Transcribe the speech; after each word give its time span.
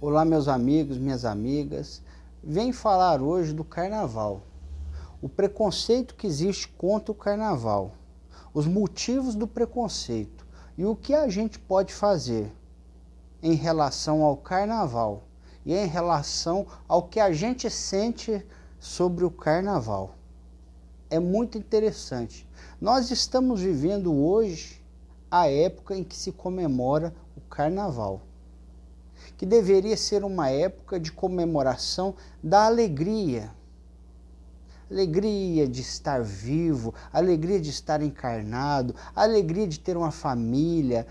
Olá, 0.00 0.24
meus 0.24 0.46
amigos, 0.46 0.96
minhas 0.96 1.24
amigas. 1.24 2.00
Venho 2.40 2.72
falar 2.72 3.20
hoje 3.20 3.52
do 3.52 3.64
carnaval. 3.64 4.42
O 5.20 5.28
preconceito 5.28 6.14
que 6.14 6.24
existe 6.24 6.68
contra 6.68 7.10
o 7.10 7.14
carnaval, 7.16 7.90
os 8.54 8.64
motivos 8.64 9.34
do 9.34 9.48
preconceito 9.48 10.46
e 10.76 10.84
o 10.84 10.94
que 10.94 11.12
a 11.12 11.28
gente 11.28 11.58
pode 11.58 11.92
fazer 11.92 12.48
em 13.42 13.54
relação 13.54 14.22
ao 14.22 14.36
carnaval 14.36 15.24
e 15.66 15.74
em 15.74 15.88
relação 15.88 16.64
ao 16.86 17.02
que 17.02 17.18
a 17.18 17.32
gente 17.32 17.68
sente 17.68 18.46
sobre 18.78 19.24
o 19.24 19.30
carnaval. 19.32 20.14
É 21.10 21.18
muito 21.18 21.58
interessante. 21.58 22.48
Nós 22.80 23.10
estamos 23.10 23.60
vivendo 23.60 24.14
hoje 24.14 24.80
a 25.28 25.48
época 25.50 25.96
em 25.96 26.04
que 26.04 26.14
se 26.14 26.30
comemora 26.30 27.12
o 27.36 27.40
carnaval 27.40 28.27
que 29.38 29.46
deveria 29.46 29.96
ser 29.96 30.24
uma 30.24 30.50
época 30.50 30.98
de 30.98 31.12
comemoração 31.12 32.16
da 32.42 32.66
alegria. 32.66 33.52
Alegria 34.90 35.68
de 35.68 35.80
estar 35.80 36.24
vivo, 36.24 36.92
alegria 37.12 37.60
de 37.60 37.70
estar 37.70 38.02
encarnado, 38.02 38.96
alegria 39.14 39.68
de 39.68 39.78
ter 39.78 39.96
uma 39.96 40.10
família, 40.10 41.06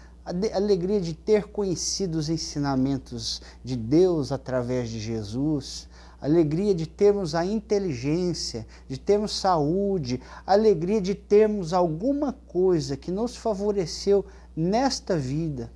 alegria 0.53 0.99
de 0.99 1.13
ter 1.13 1.45
conhecido 1.45 2.17
os 2.17 2.27
ensinamentos 2.27 3.41
de 3.63 3.77
Deus 3.77 4.33
através 4.33 4.89
de 4.89 4.99
Jesus, 4.99 5.87
alegria 6.19 6.75
de 6.75 6.85
termos 6.85 7.33
a 7.33 7.45
inteligência, 7.45 8.67
de 8.89 8.99
termos 8.99 9.39
saúde, 9.39 10.19
alegria 10.45 10.99
de 10.99 11.15
termos 11.15 11.71
alguma 11.71 12.33
coisa 12.33 12.97
que 12.97 13.11
nos 13.11 13.37
favoreceu 13.37 14.25
nesta 14.53 15.15
vida 15.15 15.71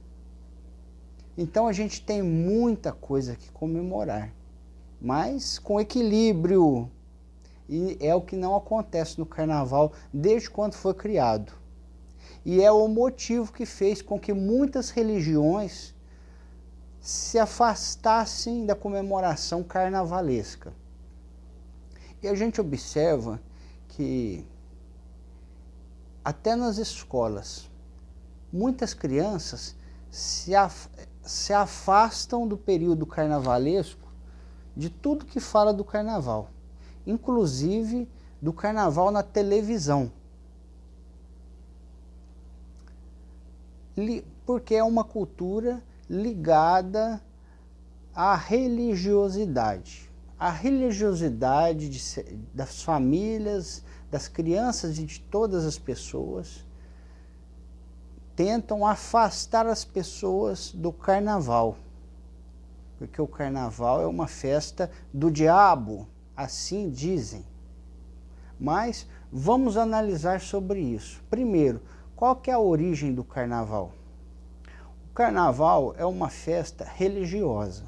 então 1.42 1.68
a 1.68 1.74
gente 1.74 2.04
tem 2.04 2.22
muita 2.22 2.92
coisa 2.92 3.36
que 3.36 3.52
comemorar, 3.52 4.32
mas 5.02 5.58
com 5.58 5.82
equilíbrio. 5.82 6.88
E 7.68 7.98
é 8.00 8.14
o 8.14 8.22
que 8.22 8.36
não 8.36 8.56
acontece 8.56 9.18
no 9.18 9.26
carnaval 9.26 9.92
desde 10.14 10.52
quando 10.52 10.76
foi 10.76 10.94
criado. 10.94 11.52
E 12.46 12.62
é 12.62 12.72
o 12.72 12.88
motivo 12.88 13.52
que 13.52 13.66
fez 13.66 14.04
com 14.04 14.20
que 14.20 14.34
muitas 14.34 14.92
religiões 14.92 15.96
se 17.00 17.40
afastassem 17.40 18.64
da 18.64 18.76
comemoração 18.76 19.64
carnavalesca. 19.64 20.72
E 22.22 22.28
a 22.28 22.36
gente 22.36 22.62
observa 22.62 23.42
que 23.88 24.46
até 26.24 26.56
nas 26.56 26.78
escolas, 26.78 27.68
muitas 28.54 28.94
crianças 28.94 29.76
se, 30.12 30.52
se 31.24 31.54
afastam 31.54 32.48
do 32.48 32.58
período 32.58 33.06
carnavalesco 33.06 34.10
de 34.76 34.90
tudo 34.90 35.26
que 35.26 35.40
fala 35.40 35.74
do 35.74 35.84
carnaval, 35.84 36.50
inclusive 37.06 38.08
do 38.42 38.52
carnaval 38.52 39.12
na 39.12 39.22
televisão. 39.22 40.12
Porque 44.46 44.76
é 44.76 44.84
uma 44.84 45.04
cultura 45.04 45.84
ligada 46.10 47.22
à 48.16 48.36
religiosidade. 48.36 50.10
A 50.40 50.50
religiosidade 50.50 51.88
de, 51.88 52.40
das 52.54 52.82
famílias, 52.82 53.84
das 54.10 54.28
crianças 54.28 54.98
e 54.98 55.04
de 55.04 55.20
todas 55.20 55.66
as 55.66 55.78
pessoas 55.78 56.66
tentam 58.44 58.88
afastar 58.88 59.68
as 59.68 59.86
pessoas 59.86 60.72
do 60.72 60.92
carnaval. 60.92 61.78
Porque 62.98 63.22
o 63.22 63.28
carnaval 63.28 64.02
é 64.02 64.08
uma 64.08 64.26
festa 64.26 64.90
do 65.14 65.30
diabo, 65.30 66.08
assim 66.36 66.90
dizem. 66.90 67.46
Mas 68.60 69.08
vamos 69.32 69.78
analisar 69.78 70.42
sobre 70.42 70.80
isso. 70.80 71.22
Primeiro, 71.30 71.84
qual 72.16 72.36
que 72.36 72.50
é 72.50 72.56
a 72.56 72.60
origem 72.60 73.14
do 73.14 73.24
carnaval? 73.24 73.92
O 75.12 75.14
carnaval 75.14 75.94
é 75.96 76.06
uma 76.06 76.30
festa 76.30 76.84
religiosa. 76.84 77.84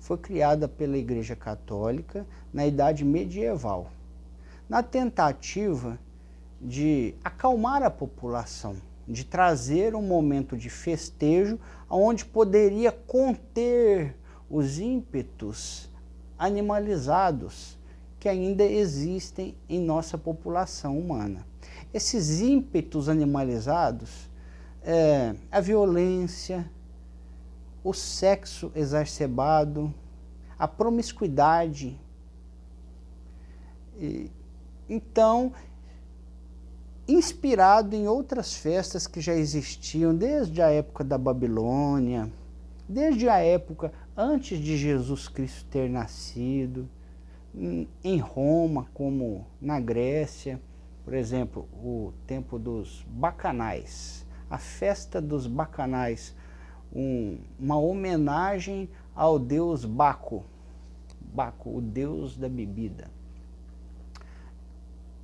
Foi 0.00 0.16
criada 0.16 0.66
pela 0.66 0.96
Igreja 0.96 1.36
Católica 1.36 2.26
na 2.50 2.66
Idade 2.66 3.04
Medieval, 3.04 3.90
na 4.66 4.82
tentativa 4.82 5.98
de 6.58 7.14
acalmar 7.22 7.82
a 7.82 7.90
população 7.90 8.87
de 9.08 9.24
trazer 9.24 9.94
um 9.94 10.02
momento 10.02 10.56
de 10.56 10.68
festejo 10.68 11.58
onde 11.88 12.24
poderia 12.24 12.92
conter 12.92 14.14
os 14.50 14.78
ímpetos 14.78 15.90
animalizados 16.38 17.78
que 18.20 18.28
ainda 18.28 18.64
existem 18.64 19.56
em 19.68 19.80
nossa 19.80 20.18
população 20.18 20.98
humana. 20.98 21.46
Esses 21.94 22.40
ímpetos 22.40 23.08
animalizados, 23.08 24.28
é, 24.82 25.34
a 25.50 25.60
violência, 25.60 26.70
o 27.82 27.94
sexo 27.94 28.70
exacerbado, 28.74 29.94
a 30.58 30.68
promiscuidade. 30.68 31.98
E, 33.98 34.30
então, 34.88 35.52
inspirado 37.08 37.96
em 37.96 38.06
outras 38.06 38.54
festas 38.54 39.06
que 39.06 39.18
já 39.18 39.34
existiam 39.34 40.14
desde 40.14 40.60
a 40.60 40.68
época 40.68 41.02
da 41.02 41.16
Babilônia, 41.16 42.30
desde 42.86 43.28
a 43.30 43.38
época 43.38 43.90
antes 44.14 44.58
de 44.58 44.76
Jesus 44.76 45.26
Cristo 45.26 45.64
ter 45.70 45.88
nascido, 45.88 46.88
em 48.04 48.18
Roma, 48.18 48.86
como 48.92 49.46
na 49.60 49.80
Grécia, 49.80 50.60
por 51.04 51.14
exemplo, 51.14 51.66
o 51.72 52.12
tempo 52.26 52.58
dos 52.58 53.04
bacanais, 53.08 54.26
a 54.50 54.58
festa 54.58 55.20
dos 55.20 55.46
bacanais, 55.46 56.36
um, 56.92 57.38
uma 57.58 57.78
homenagem 57.78 58.88
ao 59.14 59.38
deus 59.38 59.84
Baco, 59.84 60.44
Baco, 61.20 61.76
o 61.76 61.80
deus 61.80 62.36
da 62.36 62.48
bebida. 62.48 63.10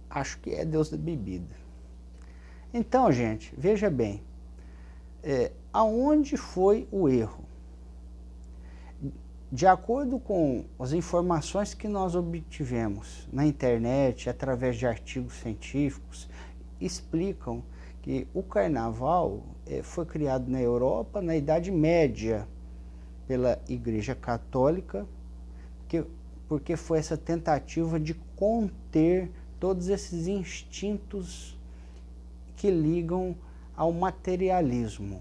Acho 0.09 0.39
que 0.39 0.51
é 0.51 0.65
deus 0.65 0.89
da 0.89 0.97
bebida. 0.97 1.64
Então, 2.77 3.13
gente, 3.13 3.55
veja 3.57 3.89
bem, 3.89 4.21
é, 5.23 5.53
aonde 5.73 6.37
foi 6.37 6.89
o 6.91 7.09
erro? 7.09 7.45
De 9.53 9.65
acordo 9.65 10.19
com 10.19 10.65
as 10.77 10.93
informações 10.93 11.73
que 11.73 11.87
nós 11.87 12.17
obtivemos 12.17 13.29
na 13.33 13.47
internet, 13.47 14.29
através 14.29 14.77
de 14.77 14.89
artigos 14.89 15.35
científicos, 15.35 16.29
explicam 16.81 17.63
que 18.03 18.27
o 18.35 18.43
carnaval 18.43 19.45
é, 19.65 19.81
foi 19.81 20.05
criado 20.05 20.51
na 20.51 20.61
Europa 20.61 21.23
na 21.23 21.37
Idade 21.37 21.71
Média 21.71 22.49
pela 23.29 23.57
Igreja 23.69 24.17
Católica, 24.17 25.07
que, 25.87 26.05
porque 26.49 26.75
foi 26.75 26.99
essa 26.99 27.17
tentativa 27.17 28.01
de 28.01 28.15
conter 28.35 29.31
todos 29.61 29.87
esses 29.89 30.27
instintos 30.27 31.54
que 32.65 32.71
ligam 32.71 33.37
ao 33.77 33.93
materialismo. 33.93 35.21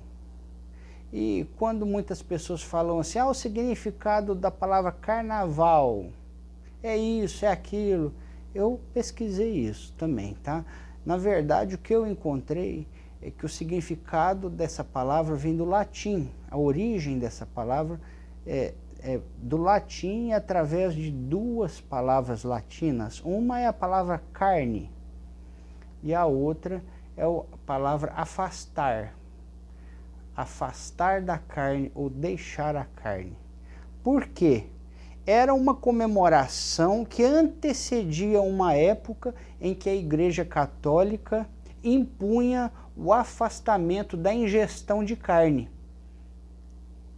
E 1.12 1.46
quando 1.58 1.86
muitas 1.86 2.22
pessoas 2.22 2.64
falam 2.64 3.00
assim, 3.00 3.20
ah, 3.20 3.28
o 3.28 3.34
significado 3.34 4.34
da 4.34 4.50
palavra 4.50 4.94
carnaval 4.94 6.06
é 6.82 6.96
isso, 6.96 7.44
é 7.44 7.50
aquilo, 7.50 8.14
eu 8.56 8.80
pesquisei 8.94 9.52
isso 9.52 9.94
também, 9.98 10.36
tá? 10.36 10.64
Na 11.06 11.18
verdade, 11.18 11.76
o 11.76 11.78
que 11.78 11.94
eu 11.94 12.08
encontrei 12.08 12.88
é 13.22 13.30
que 13.30 13.46
o 13.46 13.50
significado 13.50 14.50
dessa 14.50 14.82
palavra 14.82 15.36
vem 15.36 15.58
do 15.58 15.66
latim, 15.66 16.32
a 16.50 16.58
origem 16.58 17.20
dessa 17.20 17.46
palavra 17.46 18.00
é, 18.48 18.74
é 19.00 19.20
do 19.38 19.58
latim 19.58 20.32
através 20.32 20.94
de 20.96 21.12
duas 21.12 21.82
palavras 21.82 22.46
latinas. 22.46 23.20
Uma 23.20 23.60
é 23.60 23.68
a 23.68 23.74
palavra 23.74 24.24
carne 24.32 24.90
e 26.02 26.14
a 26.14 26.26
outra 26.26 26.82
é 27.16 27.24
a 27.24 27.58
palavra 27.66 28.12
afastar. 28.16 29.16
Afastar 30.36 31.22
da 31.22 31.38
carne 31.38 31.92
ou 31.94 32.10
deixar 32.10 32.76
a 32.76 32.86
carne. 32.86 33.38
Por 34.04 34.28
quê? 34.28 34.68
Era 35.26 35.54
uma 35.54 35.74
comemoração 35.74 37.06
que 37.06 37.24
antecedia 37.24 38.42
uma 38.42 38.74
época 38.74 39.34
em 39.62 39.74
que 39.74 39.90
a 39.90 39.96
Igreja 39.96 40.44
Católica 40.44 41.48
impunha 41.84 42.72
o 42.96 43.14
afastamento 43.14 44.16
da 44.18 44.34
ingestão 44.34 45.04
de 45.04 45.16
carne. 45.16 45.70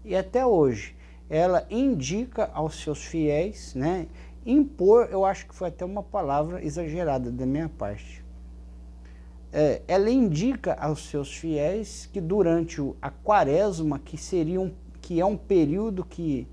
E 0.04 0.16
até 0.16 0.46
hoje, 0.46 0.96
ela 1.30 1.66
indica 1.70 2.50
aos 2.54 2.76
seus 2.76 3.04
fiéis, 3.04 3.74
né, 3.74 4.08
impor, 4.46 5.08
eu 5.12 5.26
acho 5.26 5.48
que 5.48 5.56
foi 5.56 5.70
até 5.70 5.84
uma 5.84 6.04
palavra 6.04 6.64
exagerada 6.64 7.32
da 7.32 7.46
minha 7.46 7.70
parte, 7.70 8.24
é, 9.58 9.82
ela 9.88 10.10
indica 10.10 10.74
aos 10.74 11.08
seus 11.08 11.34
fiéis 11.34 12.10
que 12.12 12.20
durante 12.20 12.82
a 13.02 13.10
quaresma, 13.10 13.98
que, 13.98 14.18
seria 14.18 14.60
um, 14.60 14.70
que 15.00 15.22
é 15.22 15.26
um 15.26 15.38
período 15.38 16.04
que, 16.04 16.46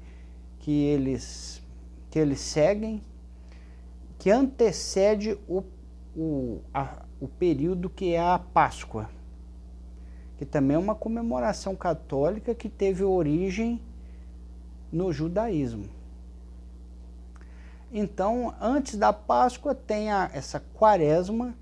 que 0.61 0.71
eles, 0.71 1.61
que 2.09 2.21
eles 2.21 2.39
seguem, 2.39 3.03
que 4.21 4.31
antecede 4.31 5.37
o, 5.49 5.65
o, 6.17 6.61
a, 6.73 7.03
o 7.21 7.27
período 7.27 7.91
que 7.91 8.15
é 8.15 8.21
a 8.21 8.39
Páscoa, 8.39 9.11
que 10.39 10.47
também 10.47 10.77
é 10.77 10.79
uma 10.79 10.95
comemoração 10.95 11.75
católica 11.75 12.55
que 12.55 12.69
teve 12.69 13.03
origem 13.03 13.81
no 14.93 15.13
judaísmo. 15.13 15.89
Então, 17.93 18.55
antes 18.61 18.97
da 18.97 19.13
Páscoa 19.13 19.75
tem 19.75 20.13
a, 20.13 20.31
essa 20.33 20.61
quaresma, 20.73 21.53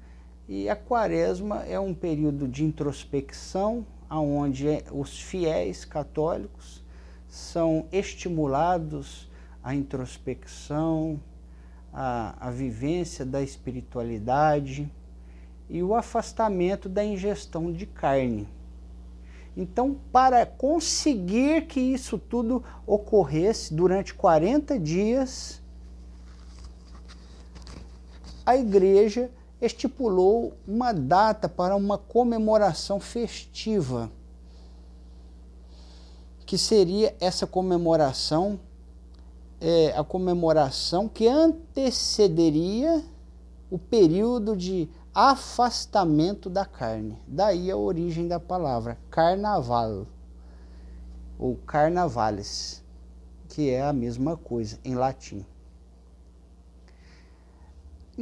e 0.50 0.69
a 0.69 0.75
quaresma 0.75 1.62
é 1.62 1.79
um 1.79 1.94
período 1.94 2.49
de 2.49 2.64
introspecção, 2.64 3.87
onde 4.11 4.67
os 4.91 5.23
fiéis 5.23 5.85
católicos 5.85 6.85
são 7.29 7.87
estimulados 7.93 9.31
à 9.62 9.76
introspecção, 9.76 11.20
à, 11.93 12.49
à 12.49 12.50
vivência 12.50 13.25
da 13.25 13.41
espiritualidade 13.41 14.91
e 15.69 15.85
o 15.85 15.94
afastamento 15.94 16.88
da 16.88 17.05
ingestão 17.05 17.73
de 17.73 17.87
carne. 17.87 18.49
Então, 19.56 20.00
para 20.11 20.44
conseguir 20.44 21.69
que 21.69 21.79
isso 21.79 22.19
tudo 22.19 22.64
ocorresse 22.85 23.73
durante 23.73 24.14
40 24.14 24.81
dias, 24.81 25.62
a 28.44 28.56
igreja 28.56 29.31
estipulou 29.61 30.55
uma 30.67 30.93
data 30.93 31.49
para 31.49 31.77
uma 31.77 31.99
comemoração 31.99 32.99
festiva, 32.99 34.11
que 36.47 36.57
seria 36.57 37.15
essa 37.21 37.47
comemoração, 37.47 38.59
é, 39.61 39.95
a 39.97 40.03
comemoração 40.03 41.09
que 41.09 41.29
antecederia 41.29 43.05
o 43.71 43.79
período 43.79 44.57
de 44.57 44.89
afastamento 45.15 46.49
da 46.49 46.65
carne. 46.65 47.19
Daí 47.27 47.71
a 47.71 47.77
origem 47.77 48.27
da 48.27 48.41
palavra 48.41 48.99
carnaval 49.11 50.06
ou 51.39 51.56
carnavales, 51.67 52.83
que 53.49 53.71
é 53.71 53.83
a 53.83 53.93
mesma 53.93 54.37
coisa 54.37 54.79
em 54.85 54.95
latim. 54.95 55.45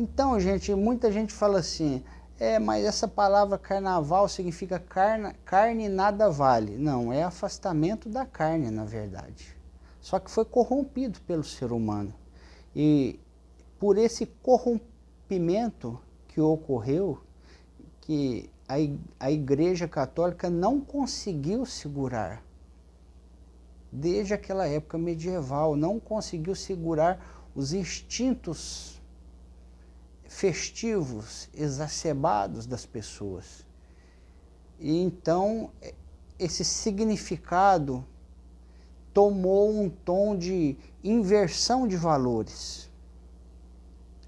Então, 0.00 0.38
gente, 0.38 0.72
muita 0.76 1.10
gente 1.10 1.32
fala 1.32 1.58
assim, 1.58 2.04
é, 2.38 2.56
mas 2.60 2.84
essa 2.84 3.08
palavra 3.08 3.58
carnaval 3.58 4.28
significa 4.28 4.78
carne, 4.78 5.34
carne 5.44 5.88
nada 5.88 6.30
vale. 6.30 6.76
Não, 6.76 7.12
é 7.12 7.24
afastamento 7.24 8.08
da 8.08 8.24
carne, 8.24 8.70
na 8.70 8.84
verdade. 8.84 9.56
Só 10.00 10.20
que 10.20 10.30
foi 10.30 10.44
corrompido 10.44 11.20
pelo 11.22 11.42
ser 11.42 11.72
humano. 11.72 12.14
E 12.76 13.18
por 13.76 13.98
esse 13.98 14.24
corrompimento 14.24 15.98
que 16.28 16.40
ocorreu, 16.40 17.18
que 18.00 18.48
a, 18.68 18.74
a 19.18 19.32
Igreja 19.32 19.88
Católica 19.88 20.48
não 20.48 20.80
conseguiu 20.80 21.66
segurar. 21.66 22.40
Desde 23.90 24.32
aquela 24.32 24.68
época 24.68 24.96
medieval, 24.96 25.74
não 25.74 25.98
conseguiu 25.98 26.54
segurar 26.54 27.48
os 27.52 27.72
instintos 27.72 28.97
festivos, 30.28 31.48
exacerbados 31.54 32.66
das 32.66 32.84
pessoas. 32.84 33.66
E 34.78 35.02
então 35.02 35.70
esse 36.38 36.64
significado 36.64 38.06
tomou 39.12 39.70
um 39.70 39.88
tom 39.88 40.36
de 40.36 40.76
inversão 41.02 41.88
de 41.88 41.96
valores, 41.96 42.88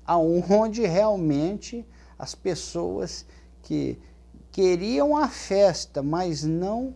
aonde 0.04 0.84
realmente 0.86 1.86
as 2.18 2.34
pessoas 2.34 3.24
que 3.62 3.96
queriam 4.50 5.16
a 5.16 5.28
festa, 5.28 6.02
mas 6.02 6.42
não 6.42 6.94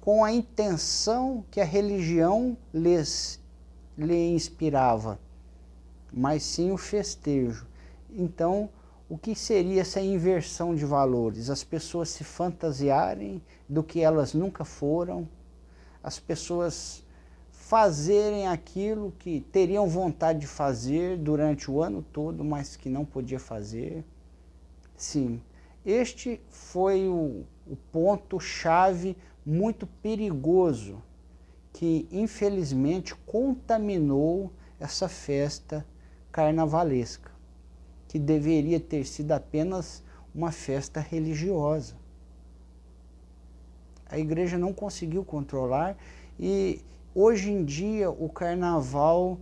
com 0.00 0.24
a 0.24 0.32
intenção 0.32 1.44
que 1.50 1.60
a 1.60 1.64
religião 1.64 2.56
lhes 2.74 3.40
lhe 3.96 4.30
inspirava 4.30 5.18
mas 6.12 6.42
sim 6.42 6.70
o 6.70 6.76
festejo. 6.76 7.66
Então, 8.10 8.70
o 9.08 9.16
que 9.16 9.34
seria 9.34 9.80
essa 9.80 10.00
inversão 10.00 10.74
de 10.74 10.84
valores? 10.84 11.48
As 11.50 11.64
pessoas 11.64 12.10
se 12.10 12.24
fantasiarem 12.24 13.42
do 13.68 13.82
que 13.82 14.00
elas 14.00 14.34
nunca 14.34 14.64
foram, 14.64 15.28
as 16.02 16.18
pessoas 16.18 17.04
fazerem 17.50 18.46
aquilo 18.48 19.12
que 19.18 19.40
teriam 19.40 19.86
vontade 19.88 20.40
de 20.40 20.46
fazer 20.46 21.18
durante 21.18 21.70
o 21.70 21.82
ano 21.82 22.02
todo, 22.02 22.44
mas 22.44 22.76
que 22.76 22.88
não 22.88 23.04
podia 23.04 23.38
fazer. 23.38 24.04
Sim, 24.96 25.40
este 25.84 26.40
foi 26.48 27.06
o, 27.08 27.44
o 27.66 27.76
ponto-chave 27.92 29.16
muito 29.44 29.86
perigoso 29.86 31.02
que, 31.72 32.08
infelizmente, 32.10 33.14
contaminou 33.14 34.52
essa 34.80 35.08
festa 35.08 35.86
carnavalesca, 36.38 37.32
que 38.06 38.16
deveria 38.16 38.78
ter 38.78 39.04
sido 39.04 39.32
apenas 39.32 40.04
uma 40.32 40.52
festa 40.52 41.00
religiosa. 41.00 41.96
A 44.08 44.20
igreja 44.20 44.56
não 44.56 44.72
conseguiu 44.72 45.24
controlar 45.24 45.96
e 46.38 46.80
hoje 47.12 47.50
em 47.50 47.64
dia 47.64 48.08
o 48.08 48.28
carnaval 48.28 49.36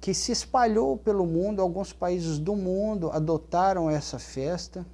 que 0.00 0.14
se 0.14 0.32
espalhou 0.32 0.96
pelo 0.96 1.26
mundo, 1.26 1.60
alguns 1.60 1.92
países 1.92 2.38
do 2.38 2.56
mundo 2.56 3.10
adotaram 3.10 3.90
essa 3.90 4.18
festa, 4.18 4.86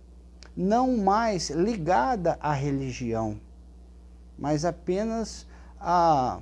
não 0.57 0.97
mais 0.97 1.49
ligada 1.49 2.37
à 2.41 2.53
religião, 2.53 3.41
mas 4.37 4.65
apenas 4.65 5.47
a 5.79 6.41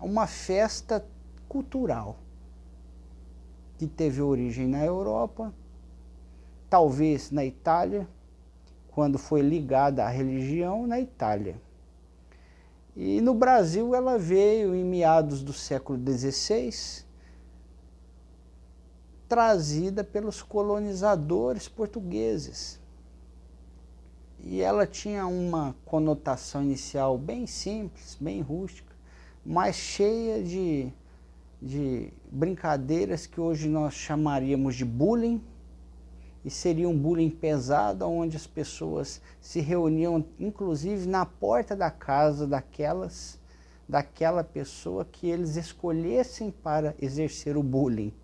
uma 0.00 0.26
festa 0.26 1.06
cultural 1.48 2.16
que 3.80 3.86
teve 3.86 4.20
origem 4.20 4.68
na 4.68 4.84
Europa, 4.84 5.54
talvez 6.68 7.30
na 7.30 7.46
Itália, 7.46 8.06
quando 8.88 9.16
foi 9.16 9.40
ligada 9.40 10.04
à 10.04 10.08
religião 10.10 10.86
na 10.86 11.00
Itália. 11.00 11.58
E 12.94 13.22
no 13.22 13.32
Brasil 13.32 13.94
ela 13.94 14.18
veio 14.18 14.74
em 14.74 14.84
meados 14.84 15.42
do 15.42 15.54
século 15.54 15.98
XVI, 15.98 17.06
trazida 19.26 20.04
pelos 20.04 20.42
colonizadores 20.42 21.66
portugueses. 21.66 22.78
E 24.40 24.60
ela 24.60 24.86
tinha 24.86 25.26
uma 25.26 25.74
conotação 25.86 26.62
inicial 26.62 27.16
bem 27.16 27.46
simples, 27.46 28.14
bem 28.20 28.42
rústica, 28.42 28.94
mas 29.42 29.74
cheia 29.74 30.42
de 30.44 30.92
de 31.60 32.12
brincadeiras 32.30 33.26
que 33.26 33.40
hoje 33.40 33.68
nós 33.68 33.94
chamaríamos 33.94 34.74
de 34.74 34.84
bullying, 34.84 35.42
e 36.42 36.50
seria 36.50 36.88
um 36.88 36.96
bullying 36.96 37.28
pesado, 37.28 38.08
onde 38.08 38.36
as 38.36 38.46
pessoas 38.46 39.20
se 39.40 39.60
reuniam, 39.60 40.24
inclusive 40.38 41.06
na 41.06 41.26
porta 41.26 41.76
da 41.76 41.90
casa 41.90 42.46
daquelas, 42.46 43.38
daquela 43.86 44.42
pessoa 44.42 45.04
que 45.04 45.28
eles 45.28 45.56
escolhessem 45.56 46.50
para 46.50 46.94
exercer 46.98 47.58
o 47.58 47.62
bullying. 47.62 48.14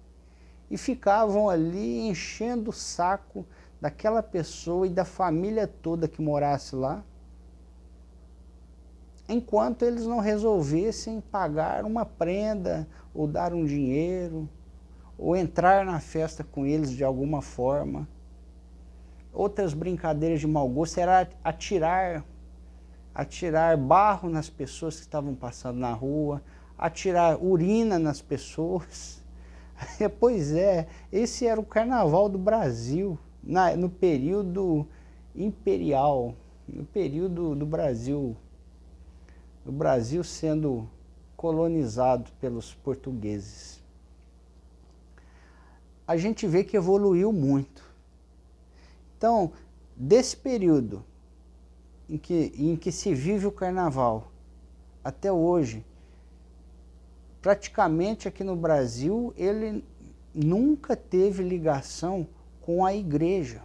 E 0.71 0.78
ficavam 0.78 1.50
ali 1.50 2.09
enchendo 2.09 2.71
o 2.71 2.73
saco 2.73 3.47
daquela 3.78 4.23
pessoa 4.23 4.87
e 4.87 4.90
da 4.90 5.05
família 5.05 5.66
toda 5.66 6.09
que 6.09 6.23
morasse 6.23 6.75
lá, 6.75 7.05
enquanto 9.28 9.83
eles 9.83 10.07
não 10.07 10.21
resolvessem 10.21 11.21
pagar 11.21 11.85
uma 11.85 12.07
prenda 12.07 12.88
ou 13.16 13.26
dar 13.26 13.54
um 13.54 13.64
dinheiro 13.64 14.49
ou 15.16 15.35
entrar 15.35 15.85
na 15.85 15.99
festa 15.99 16.44
com 16.44 16.66
eles 16.66 16.90
de 16.90 17.02
alguma 17.02 17.40
forma. 17.40 18.06
Outras 19.32 19.73
brincadeiras 19.73 20.40
de 20.40 20.46
mau 20.46 20.68
gosto 20.68 20.99
era 20.99 21.28
atirar 21.42 22.25
atirar 23.14 23.78
barro 23.78 24.28
nas 24.28 24.50
pessoas 24.50 24.96
que 24.96 25.00
estavam 25.00 25.35
passando 25.35 25.78
na 25.78 25.92
rua, 25.92 26.42
atirar 26.76 27.42
urina 27.42 27.99
nas 27.99 28.20
pessoas. 28.20 29.25
pois 30.20 30.52
é, 30.52 30.87
esse 31.11 31.46
era 31.46 31.58
o 31.58 31.64
carnaval 31.64 32.28
do 32.28 32.37
Brasil 32.37 33.18
na, 33.42 33.75
no 33.75 33.88
período 33.88 34.87
imperial, 35.35 36.35
no 36.68 36.85
período 36.85 37.54
do 37.54 37.64
Brasil 37.64 38.37
o 39.66 39.73
Brasil 39.73 40.23
sendo 40.23 40.88
colonizado 41.37 42.31
pelos 42.40 42.75
portugueses. 42.75 43.81
A 46.07 46.16
gente 46.16 46.47
vê 46.47 46.64
que 46.64 46.76
evoluiu 46.76 47.33
muito. 47.33 47.85
Então, 49.16 49.52
desse 49.95 50.37
período 50.37 51.05
em 52.09 52.16
que, 52.16 52.52
em 52.57 52.76
que 52.76 52.93
se 52.93 53.14
vive 53.14 53.47
o 53.47 53.52
carnaval 53.52 54.31
até 55.02 55.33
hoje, 55.33 55.85
praticamente 57.43 58.28
aqui 58.28 58.45
no 58.45 58.57
Brasil, 58.57 59.33
ele 59.37 59.85
nunca 60.35 60.97
teve 60.97 61.43
ligação 61.43 62.26
com 62.61 62.85
a 62.85 62.95
igreja. 62.95 63.62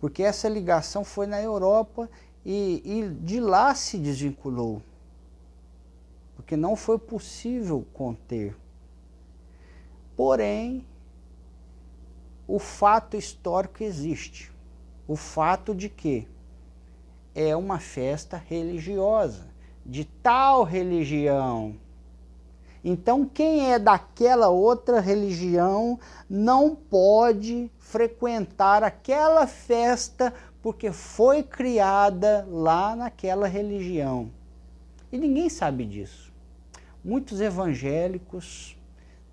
Porque 0.00 0.22
essa 0.22 0.48
ligação 0.48 1.04
foi 1.04 1.26
na 1.26 1.42
Europa 1.42 2.08
e, 2.44 2.82
e 2.84 3.08
de 3.08 3.40
lá 3.40 3.74
se 3.74 3.98
desvinculou. 3.98 4.80
Porque 6.38 6.56
não 6.56 6.76
foi 6.76 6.98
possível 6.98 7.84
conter. 7.92 8.56
Porém, 10.16 10.86
o 12.46 12.58
fato 12.58 13.18
histórico 13.18 13.82
existe. 13.82 14.50
O 15.06 15.16
fato 15.16 15.74
de 15.74 15.90
que 15.90 16.26
é 17.34 17.54
uma 17.56 17.80
festa 17.80 18.38
religiosa, 18.38 19.48
de 19.84 20.04
tal 20.04 20.62
religião 20.62 21.76
então, 22.82 23.24
quem 23.26 23.72
é 23.72 23.78
daquela 23.78 24.48
outra 24.48 25.00
religião 25.00 25.98
não 26.28 26.74
pode 26.74 27.70
frequentar 27.78 28.82
aquela 28.82 29.46
festa 29.46 30.32
porque 30.62 30.92
foi 30.92 31.42
criada 31.42 32.46
lá 32.50 32.94
naquela 32.94 33.48
religião. 33.48 34.30
E 35.10 35.18
ninguém 35.18 35.48
sabe 35.48 35.84
disso. 35.84 36.27
Muitos 37.04 37.40
evangélicos, 37.40 38.76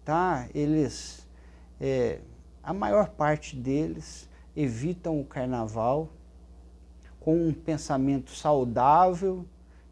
tá? 0.04 0.48
Eles, 0.54 1.28
é, 1.80 2.20
a 2.64 2.74
maior 2.74 3.10
parte 3.10 3.56
deles 3.56 4.30
evitam 4.56 5.20
o 5.20 5.26
carnaval 5.26 6.10
com 7.20 7.48
um 7.48 7.54
pensamento 7.54 8.32
saudável 8.32 9.46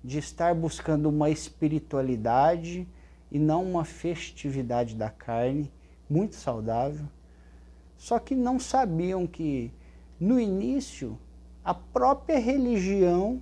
de 0.04 0.20
estar 0.20 0.54
buscando 0.54 1.10
uma 1.10 1.30
espiritualidade 1.30 2.88
e 3.32 3.40
não 3.40 3.64
uma 3.64 3.84
festividade 3.84 4.96
da 4.96 5.10
carne, 5.10 5.72
muito 6.08 6.36
saudável. 6.36 7.08
Só 7.98 8.20
que 8.20 8.36
não 8.36 8.60
sabiam 8.60 9.26
que 9.26 9.72
no 10.20 10.40
início 10.40 11.18
a 11.66 11.74
própria 11.74 12.38
religião 12.38 13.42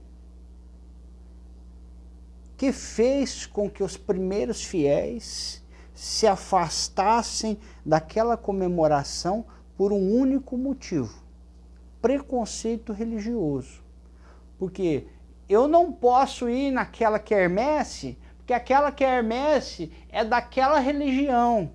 que 2.62 2.72
fez 2.72 3.48
com 3.48 3.68
que 3.68 3.82
os 3.82 3.98
primeiros 3.98 4.64
fiéis 4.64 5.66
se 5.96 6.28
afastassem 6.28 7.60
daquela 7.84 8.38
comemoração 8.38 9.44
por 9.76 9.92
um 9.92 10.14
único 10.14 10.56
motivo: 10.56 11.24
preconceito 12.00 12.94
religioso. 12.94 13.84
Porque 14.60 15.08
eu 15.50 15.68
não 15.68 15.92
posso 15.92 16.48
ir 16.48 16.70
naquela 16.70 17.18
quermesse 17.18 18.16
que 18.46 18.54
aquela 18.54 18.92
quermesse 18.92 19.92
é 20.08 20.24
daquela 20.24 20.78
religião. 20.78 21.72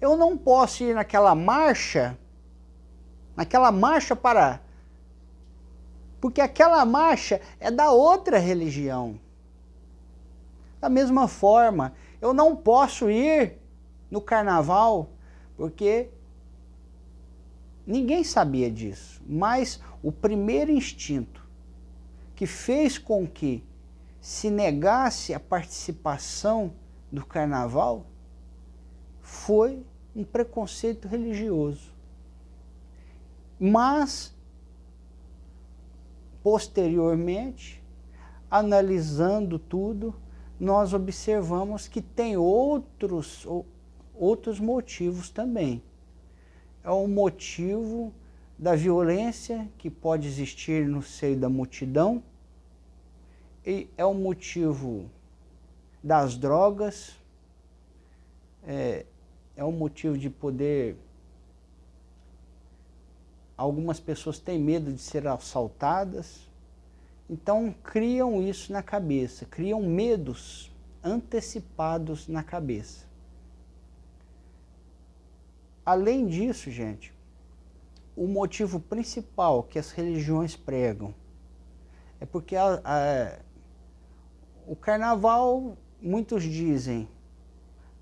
Eu 0.00 0.16
não 0.16 0.38
posso 0.38 0.84
ir 0.84 0.94
naquela 0.94 1.34
marcha, 1.34 2.16
naquela 3.34 3.72
marcha 3.72 4.14
para. 4.14 4.60
Porque 6.20 6.40
aquela 6.40 6.84
marcha 6.84 7.40
é 7.60 7.70
da 7.70 7.90
outra 7.90 8.38
religião. 8.38 9.18
Da 10.80 10.88
mesma 10.88 11.28
forma, 11.28 11.94
eu 12.20 12.32
não 12.32 12.54
posso 12.56 13.10
ir 13.10 13.58
no 14.10 14.20
carnaval, 14.20 15.10
porque 15.56 16.10
ninguém 17.86 18.24
sabia 18.24 18.70
disso. 18.70 19.22
Mas 19.26 19.80
o 20.02 20.12
primeiro 20.12 20.70
instinto 20.70 21.46
que 22.34 22.46
fez 22.46 22.98
com 22.98 23.26
que 23.26 23.64
se 24.20 24.50
negasse 24.50 25.34
a 25.34 25.40
participação 25.40 26.72
do 27.10 27.24
carnaval 27.24 28.06
foi 29.20 29.84
um 30.14 30.24
preconceito 30.24 31.08
religioso. 31.08 31.92
Mas, 33.58 34.34
posteriormente, 36.42 37.82
analisando 38.50 39.58
tudo, 39.58 40.14
nós 40.58 40.92
observamos 40.92 41.86
que 41.86 42.00
tem 42.00 42.36
outros, 42.36 43.46
outros 44.14 44.58
motivos 44.58 45.30
também. 45.30 45.82
É 46.82 46.90
o 46.90 47.06
motivo 47.06 48.12
da 48.58 48.74
violência 48.74 49.68
que 49.78 49.88
pode 49.88 50.26
existir 50.26 50.86
no 50.86 51.02
seio 51.02 51.38
da 51.38 51.48
multidão, 51.48 52.22
é 53.96 54.04
o 54.04 54.14
motivo 54.14 55.10
das 56.02 56.36
drogas, 56.36 57.14
é, 58.66 59.04
é 59.54 59.64
o 59.64 59.70
motivo 59.70 60.16
de 60.16 60.30
poder. 60.30 60.96
Algumas 63.58 63.98
pessoas 63.98 64.38
têm 64.38 64.56
medo 64.56 64.92
de 64.92 65.02
ser 65.02 65.26
assaltadas, 65.26 66.48
então 67.28 67.74
criam 67.82 68.40
isso 68.40 68.72
na 68.72 68.84
cabeça, 68.84 69.44
criam 69.44 69.82
medos 69.82 70.72
antecipados 71.02 72.28
na 72.28 72.44
cabeça. 72.44 73.04
Além 75.84 76.28
disso, 76.28 76.70
gente, 76.70 77.12
o 78.14 78.28
motivo 78.28 78.78
principal 78.78 79.64
que 79.64 79.76
as 79.76 79.90
religiões 79.90 80.54
pregam 80.54 81.12
é 82.20 82.26
porque 82.26 82.54
a, 82.54 82.80
a, 82.84 83.38
o 84.68 84.76
carnaval, 84.76 85.76
muitos 86.00 86.44
dizem, 86.44 87.08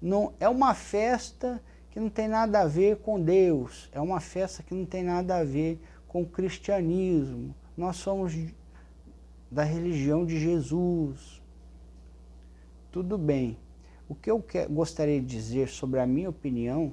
não 0.03 0.35
é 0.39 0.49
uma 0.49 0.75
festa 0.75 1.63
que 1.97 2.01
não 2.01 2.11
tem 2.11 2.29
nada 2.29 2.61
a 2.61 2.67
ver 2.67 2.99
com 2.99 3.19
Deus, 3.19 3.89
é 3.91 3.99
uma 3.99 4.21
festa 4.21 4.63
que 4.63 4.75
não 4.75 4.85
tem 4.85 5.03
nada 5.03 5.39
a 5.39 5.43
ver 5.43 5.81
com 6.07 6.21
o 6.21 6.27
cristianismo. 6.27 7.55
Nós 7.75 7.97
somos 7.97 8.35
da 9.51 9.65
religião 9.65 10.27
de 10.27 10.39
Jesus. 10.39 11.43
Tudo 12.93 13.17
bem. 13.17 13.57
O 14.07 14.15
que 14.15 14.31
eu 14.31 14.43
que, 14.43 14.67
gostaria 14.67 15.19
de 15.19 15.27
dizer 15.27 15.69
sobre 15.69 15.99
a 15.99 16.07
minha 16.07 16.29
opinião 16.29 16.93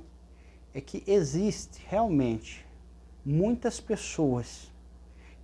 é 0.74 0.80
que 0.80 1.04
existe 1.06 1.84
realmente 1.86 2.66
muitas 3.26 3.82
pessoas 3.82 4.72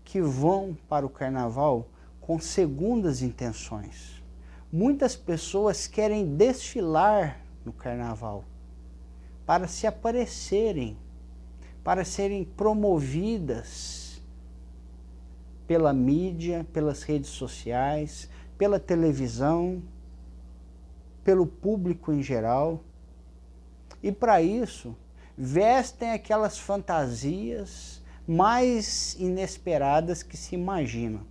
que 0.06 0.22
vão 0.22 0.74
para 0.88 1.06
o 1.06 1.10
carnaval 1.10 1.90
com 2.22 2.40
segundas 2.40 3.22
intenções 3.22 4.24
Muitas 4.72 5.18
pessoas 5.18 5.86
querem 5.86 6.38
desfilar 6.38 7.42
no 7.66 7.74
carnaval 7.74 8.46
para 9.50 9.68
se 9.68 9.88
aparecerem, 9.88 10.96
para 11.84 12.06
serem 12.06 12.44
promovidas 12.44 14.22
pela 15.66 15.92
mídia, 15.92 16.68
pelas 16.72 17.02
redes 17.02 17.32
sociais, 17.32 18.30
pela 18.60 18.80
televisão, 18.80 19.82
pelo 21.24 21.48
público 21.48 22.14
em 22.14 22.22
geral. 22.22 22.84
E 24.04 24.12
para 24.12 24.40
isso, 24.40 24.96
vestem 25.36 26.12
aquelas 26.12 26.60
fantasias 26.60 28.04
mais 28.28 29.16
inesperadas 29.20 30.22
que 30.22 30.38
se 30.38 30.54
imaginam 30.54 31.26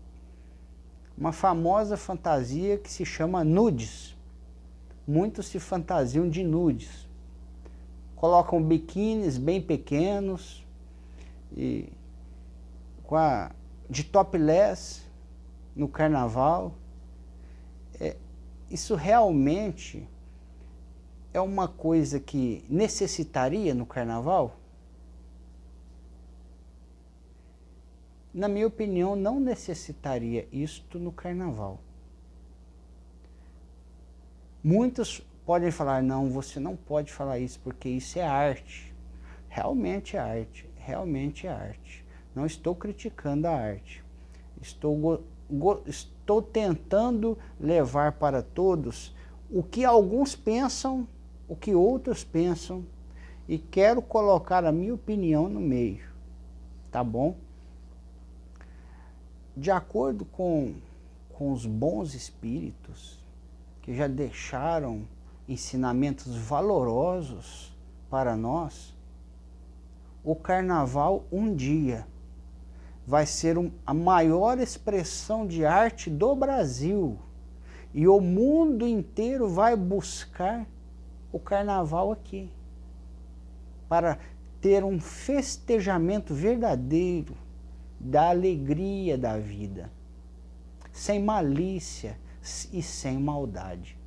uma 1.17 1.31
famosa 1.31 1.97
fantasia 1.97 2.79
que 2.79 2.91
se 2.91 3.07
chama 3.07 3.45
nudes. 3.45 4.17
Muitos 5.07 5.47
se 5.47 5.61
fantasiam 5.61 6.29
de 6.29 6.43
nudes. 6.43 7.08
Colocam 8.21 8.63
biquínis 8.63 9.39
bem 9.39 9.61
pequenos 9.61 10.65
e 11.57 11.93
com 13.05 13.17
a, 13.17 13.51
de 13.89 14.05
topless 14.05 15.03
no 15.75 15.89
carnaval. 15.89 16.75
É, 18.01 18.17
isso 18.71 18.95
realmente 18.95 20.07
é 21.33 21.41
uma 21.41 21.69
coisa 21.69 22.19
que 22.19 22.65
necessitaria 22.69 23.75
no 23.75 23.87
carnaval? 23.87 24.59
na 28.39 28.47
minha 28.47 28.69
opinião, 28.69 29.17
não 29.17 29.41
necessitaria 29.41 30.47
isto 30.53 30.99
no 30.99 31.11
carnaval. 31.11 31.81
Muitos 34.63 35.23
podem 35.49 35.71
falar, 35.71 36.03
não, 36.03 36.29
você 36.29 36.61
não 36.61 36.77
pode 36.77 37.11
falar 37.11 37.39
isso 37.39 37.59
porque 37.65 37.89
isso 37.89 38.19
é 38.19 38.23
arte. 38.23 38.95
Realmente 39.49 40.15
é 40.15 40.21
arte, 40.21 40.69
realmente 40.77 41.47
é 41.47 41.51
arte. 41.51 42.05
Não 42.35 42.45
estou 42.45 42.75
criticando 42.75 43.49
a 43.49 43.53
arte. 43.53 44.05
Estou, 44.61 45.25
estou 45.87 46.43
tentando 46.43 47.39
levar 47.59 48.13
para 48.13 48.43
todos 48.43 49.17
o 49.51 49.63
que 49.63 49.87
alguns 49.87 50.37
pensam, 50.37 51.09
o 51.49 51.57
que 51.57 51.75
outros 51.75 52.23
pensam, 52.23 52.85
e 53.49 53.57
quero 53.57 54.03
colocar 54.03 54.67
a 54.67 54.71
minha 54.71 54.93
opinião 54.93 55.49
no 55.49 55.61
meio. 55.61 56.07
Tá 56.91 57.03
bom? 57.03 57.35
de 59.57 59.73
acordo 59.73 60.25
com, 60.25 60.75
com 61.33 61.51
os 61.51 61.67
bons 61.67 62.15
espíritos 62.15 63.19
que 63.83 63.89
que 63.89 63.97
já 63.97 64.07
deixaram 64.07 65.03
ensinamentos 65.49 66.37
valorosos 66.37 67.75
para 68.11 68.37
nós, 68.37 68.95
o 70.23 70.37
carnaval 70.37 71.25
um 71.33 71.55
dia 71.55 72.07
vai 73.07 73.25
ser 73.25 73.57
um, 73.57 73.71
a 73.87 73.95
maior 73.95 74.59
expressão 74.59 75.47
de 75.47 75.65
arte 75.65 76.11
do 76.11 76.37
Brasil. 76.37 77.19
E 77.95 78.07
o 78.07 78.21
mundo 78.21 78.87
inteiro 78.87 79.49
vai 79.49 79.75
buscar 79.75 80.67
o 81.33 81.39
carnaval 81.39 82.13
aqui 82.13 82.53
para 83.89 84.19
ter 84.61 84.85
um 84.85 85.01
festejamento 85.01 86.35
verdadeiro 86.35 87.35
da 87.99 88.29
alegria 88.29 89.17
da 89.17 89.39
vida, 89.39 89.91
sem 90.93 91.23
malícia 91.23 92.19
e 92.73 92.83
sem 92.83 93.19
maldade. 93.19 93.98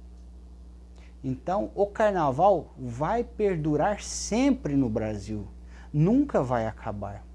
Então, 1.23 1.71
o 1.75 1.85
carnaval 1.85 2.73
vai 2.77 3.23
perdurar 3.23 4.01
sempre 4.01 4.75
no 4.75 4.89
Brasil, 4.89 5.47
nunca 5.93 6.41
vai 6.41 6.65
acabar. 6.65 7.25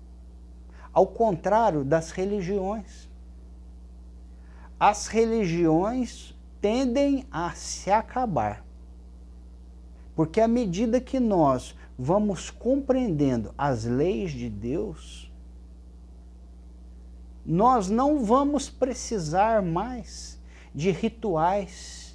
Ao 0.92 1.06
contrário 1.06 1.84
das 1.84 2.10
religiões. 2.10 3.08
As 4.78 5.06
religiões 5.06 6.34
tendem 6.60 7.24
a 7.30 7.52
se 7.52 7.90
acabar. 7.90 8.64
Porque 10.14 10.40
à 10.40 10.48
medida 10.48 11.00
que 11.00 11.20
nós 11.20 11.76
vamos 11.98 12.50
compreendendo 12.50 13.54
as 13.56 13.84
leis 13.84 14.32
de 14.32 14.50
Deus, 14.50 15.30
nós 17.44 17.88
não 17.88 18.24
vamos 18.24 18.68
precisar 18.68 19.62
mais 19.62 20.40
de 20.74 20.90
rituais, 20.90 22.05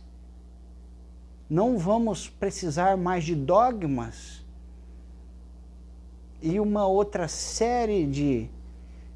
não 1.52 1.78
vamos 1.78 2.30
precisar 2.30 2.96
mais 2.96 3.26
de 3.26 3.36
dogmas 3.36 4.42
e 6.42 6.58
uma 6.62 6.88
outra 6.88 7.28
série 7.28 8.08
de, 8.08 8.50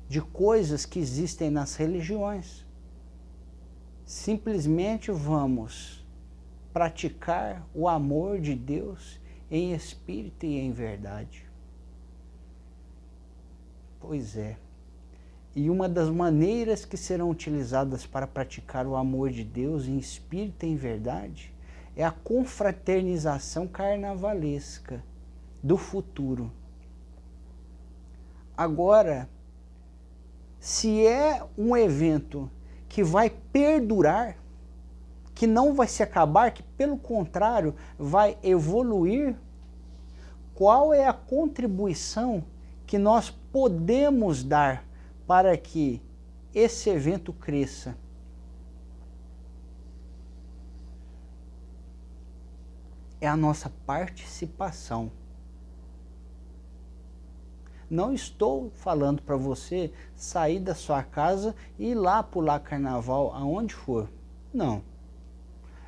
de 0.10 0.20
coisas 0.20 0.86
que 0.86 1.00
existem 1.00 1.50
nas 1.50 1.78
religiões. 1.78 2.66
Simplesmente 4.06 5.12
vamos 5.12 6.06
praticar 6.74 7.66
o 7.74 7.88
amor 7.88 8.42
de 8.42 8.54
Deus 8.54 9.18
em 9.50 9.74
espírito 9.74 10.46
e 10.46 10.60
em 10.60 10.74
verdade. 10.74 11.46
Pois 13.98 14.36
é. 14.36 14.58
E 15.56 15.70
uma 15.70 15.88
das 15.88 16.10
maneiras 16.10 16.84
que 16.84 16.98
serão 16.98 17.30
utilizadas 17.30 18.06
para 18.06 18.28
praticar 18.28 18.86
o 18.86 18.98
amor 18.98 19.32
de 19.32 19.46
Deus 19.46 19.88
em 19.88 19.98
espírito 19.98 20.66
e 20.66 20.68
em 20.68 20.76
verdade 20.76 21.55
é 21.96 22.04
a 22.04 22.12
confraternização 22.12 23.68
carnavalesca 23.68 25.04
do 25.64 25.78
futuro. 25.78 26.52
Agora, 28.58 29.30
se 30.60 31.06
é 31.06 31.44
um 31.58 31.76
evento 31.76 32.50
que 32.88 33.04
vai 33.04 33.30
perdurar, 33.30 34.38
que 35.34 35.46
não 35.46 35.74
vai 35.74 35.88
se 35.88 36.02
acabar, 36.02 36.52
que 36.52 36.64
pelo 36.64 36.98
contrário 36.98 37.76
vai 37.98 38.38
evoluir, 38.42 39.36
qual 40.54 40.94
é 40.94 41.06
a 41.06 41.14
contribuição 41.14 42.44
que 42.88 42.98
nós 42.98 43.30
podemos 43.30 44.44
dar 44.44 44.86
para 45.28 45.58
que 45.58 46.02
esse 46.54 46.90
evento 46.90 47.34
cresça? 47.34 47.98
É 53.20 53.28
a 53.28 53.38
nossa 53.38 53.72
participação. 53.86 55.12
Não 57.90 58.14
estou 58.14 58.72
falando 58.72 59.22
para 59.22 59.38
você 59.38 59.94
sair 60.16 60.60
da 60.60 60.74
sua 60.74 61.04
casa 61.04 61.56
e 61.78 61.92
ir 61.92 61.96
lá 61.96 62.24
pular 62.24 62.60
carnaval 62.60 63.34
aonde 63.34 63.74
for. 63.74 64.10
Não. 64.54 64.82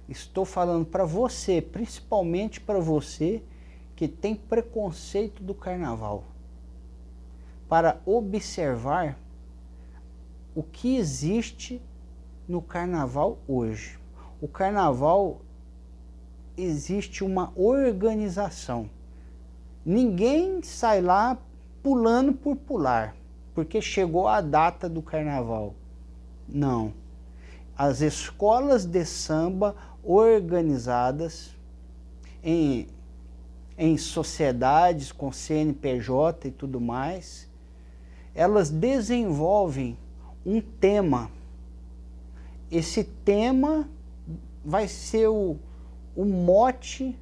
Estou 0.07 0.45
falando 0.45 0.85
para 0.85 1.03
você, 1.03 1.61
principalmente 1.61 2.61
para 2.61 2.79
você 2.79 3.43
que 3.95 4.07
tem 4.07 4.35
preconceito 4.35 5.43
do 5.43 5.55
carnaval, 5.55 6.23
para 7.67 7.99
observar 8.05 9.17
o 10.55 10.61
que 10.61 10.97
existe 10.97 11.81
no 12.47 12.61
carnaval 12.61 13.39
hoje. 13.47 13.99
O 14.39 14.47
carnaval 14.47 15.41
existe 16.57 17.23
uma 17.23 17.53
organização. 17.55 18.89
Ninguém 19.85 20.61
sai 20.63 21.01
lá 21.01 21.37
pulando 21.83 22.33
por 22.33 22.55
pular, 22.55 23.15
porque 23.53 23.81
chegou 23.81 24.27
a 24.27 24.41
data 24.41 24.89
do 24.89 25.01
carnaval. 25.01 25.75
Não. 26.49 26.93
As 27.77 28.01
escolas 28.01 28.85
de 28.85 29.05
samba 29.05 29.75
organizadas 30.03 31.55
em, 32.43 32.87
em 33.77 33.97
sociedades 33.97 35.11
com 35.11 35.31
CNPJ 35.31 36.47
e 36.47 36.51
tudo 36.51 36.81
mais, 36.81 37.47
elas 38.33 38.69
desenvolvem 38.69 39.97
um 40.45 40.59
tema. 40.59 41.29
Esse 42.71 43.03
tema 43.03 43.87
vai 44.65 44.87
ser 44.87 45.27
o, 45.27 45.57
o 46.17 46.25
mote, 46.25 47.17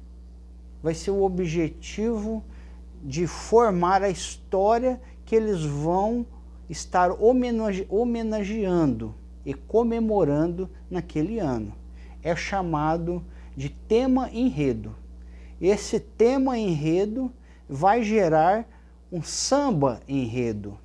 vai 0.82 0.94
ser 0.94 1.12
o 1.12 1.22
objetivo 1.22 2.42
de 3.04 3.28
formar 3.28 4.02
a 4.02 4.10
história 4.10 5.00
que 5.24 5.36
eles 5.36 5.62
vão 5.64 6.26
estar 6.68 7.12
homenage 7.22 7.86
homenageando 7.88 9.14
e 9.44 9.54
comemorando 9.54 10.68
naquele 10.90 11.38
ano 11.38 11.72
é 12.26 12.34
chamado 12.34 13.24
de 13.56 13.68
tema 13.68 14.28
enredo. 14.32 14.96
Esse 15.60 16.00
tema 16.00 16.58
enredo 16.58 17.32
vai 17.68 18.02
gerar 18.02 18.66
um 19.12 19.22
samba 19.22 20.00
enredo, 20.08 20.76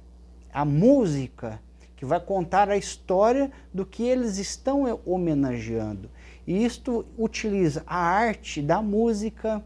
a 0.53 0.63
música 0.63 1.59
que 1.95 2.05
vai 2.05 2.19
contar 2.19 2.69
a 2.69 2.77
história 2.77 3.51
do 3.73 3.83
que 3.83 4.03
eles 4.03 4.37
estão 4.37 4.99
homenageando. 5.03 6.11
E 6.45 6.65
isto 6.65 7.05
utiliza 7.17 7.83
a 7.85 7.97
arte 7.97 8.61
da 8.61 8.81
música, 8.81 9.63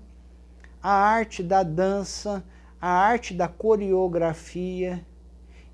a 0.82 0.92
arte 0.92 1.42
da 1.42 1.64
dança, 1.64 2.44
a 2.82 2.90
arte 2.90 3.34
da 3.34 3.48
coreografia 3.48 5.06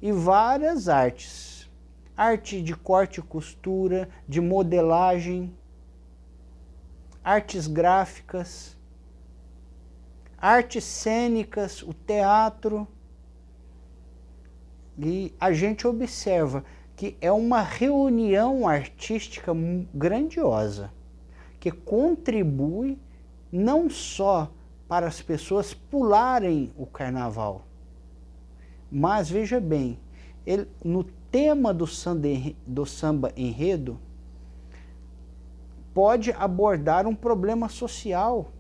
e 0.02 0.12
várias 0.12 0.88
artes. 0.88 1.70
Arte 2.16 2.62
de 2.62 2.76
corte 2.76 3.20
e 3.20 3.24
costura, 3.24 4.08
de 4.28 4.40
modelagem, 4.40 5.56
artes 7.24 7.66
gráficas, 7.66 8.78
artes 10.38 10.84
cênicas, 10.84 11.82
o 11.82 11.94
teatro. 11.94 12.88
E 15.00 15.34
a 15.40 15.52
gente 15.52 15.88
observa 15.88 16.64
que 17.02 17.18
é 17.20 17.32
uma 17.32 17.64
reunião 17.64 18.68
artística 18.68 19.52
grandiosa, 19.92 20.94
que 21.60 21.72
contribui 21.72 22.96
não 23.52 23.90
só 23.90 24.52
para 24.88 25.08
as 25.08 25.20
pessoas 25.20 25.74
pularem 25.74 26.72
o 26.78 26.86
carnaval, 26.86 27.66
mas 28.92 29.32
veja 29.32 29.60
bem, 29.60 29.98
ele, 30.46 30.68
no 30.86 31.04
tema 31.04 31.74
do 31.74 31.88
samba, 31.88 32.28
do 32.68 32.86
samba 32.86 33.34
enredo, 33.36 34.00
pode 35.96 36.32
abordar 36.34 37.08
um 37.08 37.16
problema 37.16 37.68
social, 37.68 38.52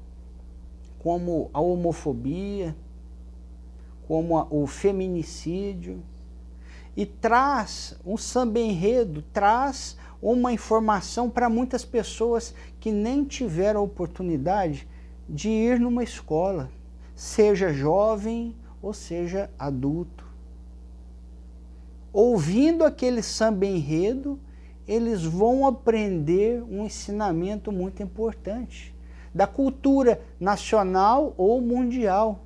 como 0.97 1.51
a 1.53 1.61
homofobia, 1.61 2.75
como 4.07 4.35
a, 4.35 4.47
o 4.49 4.65
feminicídio, 4.65 6.01
e 6.95 7.05
traz 7.05 7.95
um 8.05 8.17
samba 8.17 8.59
enredo, 8.59 9.23
traz 9.33 9.97
uma 10.21 10.53
informação 10.53 11.29
para 11.29 11.49
muitas 11.49 11.83
pessoas 11.83 12.53
que 12.79 12.91
nem 12.91 13.23
tiveram 13.23 13.83
oportunidade 13.83 14.87
de 15.27 15.49
ir 15.49 15.79
numa 15.79 16.03
escola, 16.03 16.69
seja 17.15 17.73
jovem 17.73 18.55
ou 18.81 18.93
seja 18.93 19.49
adulto. 19.57 20.25
Ouvindo 22.13 22.83
aquele 22.83 23.23
samba 23.23 23.65
enredo, 23.65 24.39
eles 24.87 25.23
vão 25.23 25.65
aprender 25.65 26.61
um 26.63 26.85
ensinamento 26.85 27.71
muito 27.71 28.03
importante 28.03 28.93
da 29.33 29.47
cultura 29.47 30.21
nacional 30.39 31.33
ou 31.37 31.61
mundial. 31.61 32.41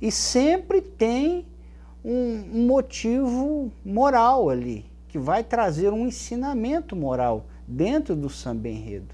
E 0.00 0.10
sempre 0.10 0.80
tem 0.80 1.44
um 2.08 2.66
motivo 2.68 3.72
moral 3.84 4.48
ali, 4.48 4.88
que 5.08 5.18
vai 5.18 5.42
trazer 5.42 5.92
um 5.92 6.06
ensinamento 6.06 6.94
moral 6.94 7.46
dentro 7.66 8.14
do 8.14 8.30
samba 8.30 8.68
enredo. 8.68 9.12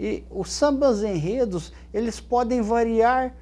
E 0.00 0.24
os 0.30 0.50
sambas 0.50 1.02
enredos, 1.02 1.70
eles 1.92 2.18
podem 2.18 2.62
variar 2.62 3.34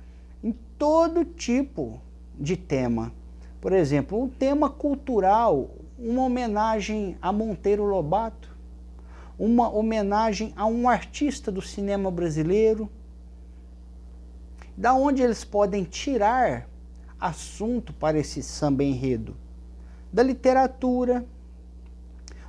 em 0.43 0.53
todo 0.77 1.25
tipo 1.25 2.01
de 2.37 2.57
tema. 2.57 3.13
Por 3.61 3.73
exemplo, 3.73 4.21
um 4.21 4.29
tema 4.29 4.69
cultural, 4.69 5.71
uma 5.97 6.25
homenagem 6.25 7.17
a 7.23 7.33
Monteiro 7.33 7.85
Lobato, 7.85 8.51
uma 9.39 9.71
homenagem 9.71 10.53
a 10.57 10.67
um 10.67 10.89
artista 10.89 11.53
do 11.53 11.63
cinema 11.63 12.11
brasileiro, 12.11 12.91
da 14.77 14.93
onde 14.93 15.23
eles 15.23 15.45
podem 15.45 15.85
tirar 15.85 16.69
assunto 17.23 17.93
para 17.93 18.19
esse 18.19 18.43
samba 18.43 18.83
enredo? 18.83 19.37
Da 20.13 20.23
literatura, 20.23 21.25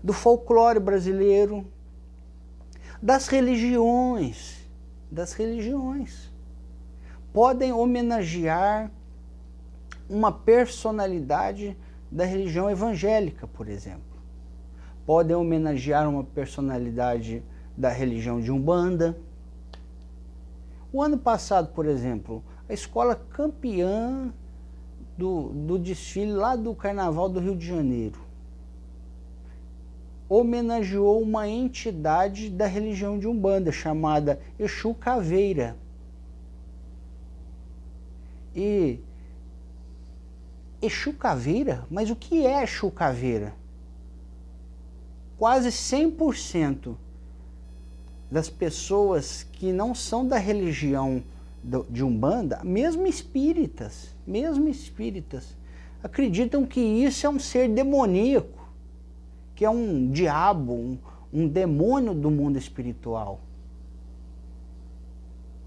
do 0.04 0.12
folclore 0.12 0.80
brasileiro, 0.80 1.66
das 3.02 3.28
religiões, 3.28 4.68
das 5.12 5.34
religiões. 5.34 6.32
Podem 7.32 7.72
homenagear 7.72 8.92
uma 10.10 10.32
personalidade 10.32 11.78
da 12.12 12.26
religião 12.26 12.70
evangélica, 12.70 13.48
por 13.48 13.70
exemplo. 13.70 14.02
Podem 15.06 15.36
homenagear 15.36 16.10
uma 16.10 16.24
personalidade 16.24 17.44
da 17.78 17.90
religião 17.90 18.42
de 18.42 18.52
Umbanda. 18.52 19.18
O 20.92 21.02
ano 21.02 21.18
passado, 21.18 21.74
por 21.74 21.86
exemplo, 21.86 22.44
a 22.68 22.74
escola 22.74 23.16
campeã 23.16 24.34
do, 25.18 25.50
do 25.50 25.80
desfile 25.80 26.32
lá 26.32 26.56
do 26.56 26.74
Carnaval 26.74 27.30
do 27.30 27.40
Rio 27.40 27.56
de 27.56 27.66
Janeiro 27.66 28.34
homenageou 30.28 31.22
uma 31.22 31.48
entidade 31.48 32.50
da 32.50 32.66
religião 32.66 33.20
de 33.20 33.28
Umbanda 33.28 33.72
chamada 33.72 34.40
Exu 34.58 34.94
Caveira. 34.94 35.78
E 38.56 39.00
Exu 40.82 41.14
Caveira? 41.14 41.86
Mas 41.90 42.10
o 42.10 42.16
que 42.16 42.46
é 42.46 42.64
Exu 42.64 42.90
Caveira? 42.90 43.54
Quase 45.38 45.70
100% 45.70 46.96
das 48.32 48.50
pessoas 48.50 49.44
que 49.44 49.72
não 49.72 49.94
são 49.94 50.28
da 50.28 50.38
religião 50.38 51.24
de 51.90 52.04
Umbanda, 52.04 52.60
mesmo 52.64 53.06
espíritas, 53.06 54.13
mesmo 54.26 54.68
espíritas, 54.68 55.56
acreditam 56.02 56.66
que 56.66 56.80
isso 56.80 57.26
é 57.26 57.30
um 57.30 57.40
ser 57.40 57.70
demoníaco, 57.70 58.70
que 59.56 59.64
é 59.64 59.70
um 59.70 60.12
diabo, 60.12 60.74
um, 60.74 60.98
um 61.32 61.48
demônio 61.48 62.14
do 62.14 62.30
mundo 62.30 62.58
espiritual. 62.58 63.40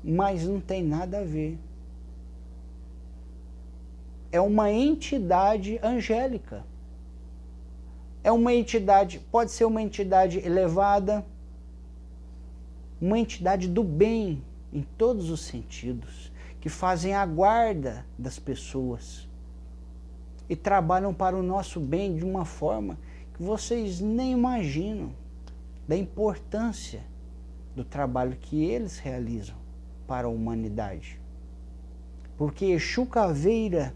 Mas 0.03 0.47
não 0.47 0.61
tem 0.61 0.83
nada 0.83 1.21
a 1.21 1.25
ver. 1.25 1.59
É 4.31 4.41
uma 4.41 4.71
entidade 4.71 5.81
angélica. 5.83 6.65
É 8.23 8.31
uma 8.31 8.53
entidade, 8.53 9.21
pode 9.31 9.53
ser 9.53 9.65
uma 9.65 9.81
entidade 9.81 10.39
elevada, 10.39 11.25
uma 13.01 13.19
entidade 13.19 13.69
do 13.69 13.85
bem 13.85 14.43
em 14.73 14.83
todos 14.99 15.31
os 15.31 15.41
sentidos, 15.41 16.33
que 16.67 16.71
fazem 16.71 17.15
a 17.15 17.25
guarda 17.25 18.05
das 18.19 18.41
pessoas 18.41 19.29
e 20.49 20.57
trabalham 20.57 21.15
para 21.15 21.37
o 21.37 21.43
nosso 21.45 21.79
bem 21.79 22.17
de 22.17 22.25
uma 22.25 22.45
forma 22.45 22.99
que 23.35 23.41
vocês 23.41 24.01
nem 24.01 24.33
imaginam 24.33 25.13
da 25.87 25.97
importância 25.97 27.05
do 27.77 27.85
trabalho 27.85 28.37
que 28.41 28.65
eles 28.65 28.99
realizam 28.99 29.55
para 30.09 30.27
a 30.27 30.29
humanidade. 30.29 31.21
Porque 32.37 32.65
Exu 32.65 33.07
Caveira 33.07 33.95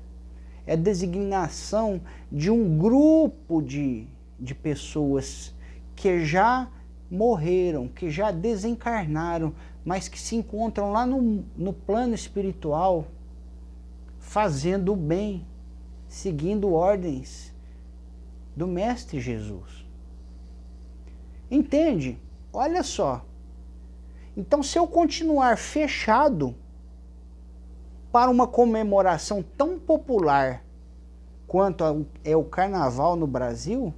é 0.64 0.76
designação 0.76 2.00
de 2.30 2.52
um 2.52 2.78
grupo 2.78 3.61
de, 3.61 4.06
de 4.38 4.54
pessoas 4.54 5.52
que 5.96 6.24
já 6.24 6.70
morreram, 7.11 7.88
que 7.88 8.09
já 8.09 8.30
desencarnaram, 8.30 9.52
mas 9.84 10.08
que 10.08 10.18
se 10.18 10.36
encontram 10.36 10.92
lá 10.92 11.06
no, 11.06 11.44
no 11.56 11.72
plano 11.72 12.14
espiritual, 12.14 13.06
fazendo 14.18 14.92
o 14.92 14.96
bem, 14.96 15.46
seguindo 16.06 16.72
ordens 16.72 17.54
do 18.54 18.66
Mestre 18.66 19.20
Jesus. 19.20 19.86
Entende? 21.50 22.18
Olha 22.52 22.82
só. 22.82 23.24
Então, 24.36 24.62
se 24.62 24.78
eu 24.78 24.86
continuar 24.86 25.56
fechado 25.56 26.54
para 28.12 28.30
uma 28.30 28.46
comemoração 28.46 29.42
tão 29.56 29.78
popular 29.78 30.64
quanto 31.46 32.06
é 32.24 32.36
o 32.36 32.44
carnaval 32.44 33.16
no 33.16 33.26
Brasil, 33.26 33.92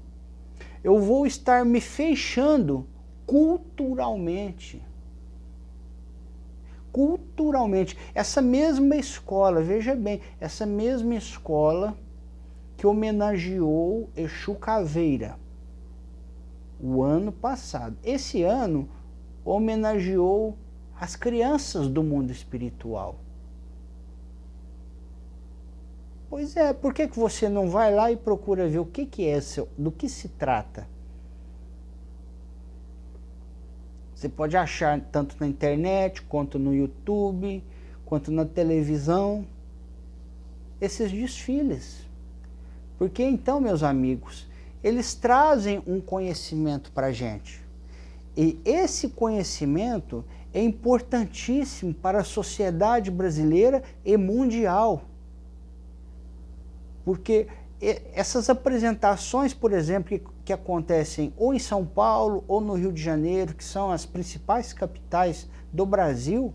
eu 0.82 0.98
vou 1.00 1.26
estar 1.26 1.64
me 1.64 1.80
fechando 1.80 2.86
culturalmente 3.26 4.82
culturalmente. 6.92 7.96
Essa 8.14 8.42
mesma 8.42 8.96
escola, 8.96 9.62
veja 9.62 9.94
bem, 9.94 10.20
essa 10.38 10.66
mesma 10.66 11.14
escola 11.14 11.96
que 12.76 12.86
homenageou 12.86 14.10
Exu 14.14 14.54
Caveira 14.54 15.40
o 16.82 17.02
ano 17.02 17.30
passado. 17.30 17.96
Esse 18.02 18.42
ano 18.42 18.88
homenageou 19.44 20.56
as 21.00 21.14
crianças 21.14 21.88
do 21.88 22.02
mundo 22.02 22.32
espiritual. 22.32 23.16
Pois 26.28 26.56
é, 26.56 26.72
por 26.72 26.92
que, 26.92 27.06
que 27.06 27.18
você 27.18 27.48
não 27.48 27.68
vai 27.68 27.94
lá 27.94 28.10
e 28.10 28.16
procura 28.16 28.68
ver 28.68 28.78
o 28.78 28.86
que, 28.86 29.06
que 29.06 29.28
é, 29.28 29.38
do 29.76 29.92
que 29.92 30.08
se 30.08 30.28
trata? 30.28 30.88
Você 34.22 34.28
pode 34.28 34.56
achar 34.56 35.00
tanto 35.10 35.34
na 35.40 35.48
internet, 35.48 36.22
quanto 36.22 36.56
no 36.56 36.72
YouTube, 36.72 37.60
quanto 38.06 38.30
na 38.30 38.44
televisão, 38.44 39.44
esses 40.80 41.10
desfiles. 41.10 42.06
Porque 42.96 43.24
então, 43.24 43.60
meus 43.60 43.82
amigos, 43.82 44.46
eles 44.80 45.12
trazem 45.12 45.82
um 45.88 46.00
conhecimento 46.00 46.92
para 46.92 47.08
a 47.08 47.12
gente. 47.12 47.60
E 48.36 48.60
esse 48.64 49.08
conhecimento 49.08 50.24
é 50.54 50.62
importantíssimo 50.62 51.92
para 51.92 52.20
a 52.20 52.24
sociedade 52.24 53.10
brasileira 53.10 53.82
e 54.04 54.16
mundial. 54.16 55.02
Porque 57.04 57.48
essas 58.14 58.48
apresentações, 58.48 59.52
por 59.52 59.72
exemplo, 59.72 60.31
que, 60.44 60.52
acontecem 60.52 61.32
ou 61.36 61.54
em 61.54 61.58
São 61.58 61.84
Paulo 61.84 62.44
ou 62.48 62.60
no 62.60 62.74
Rio 62.74 62.92
de 62.92 63.02
Janeiro, 63.02 63.54
que 63.54 63.64
são 63.64 63.90
as 63.90 64.04
principais 64.04 64.72
capitais 64.72 65.48
do 65.72 65.86
Brasil, 65.86 66.52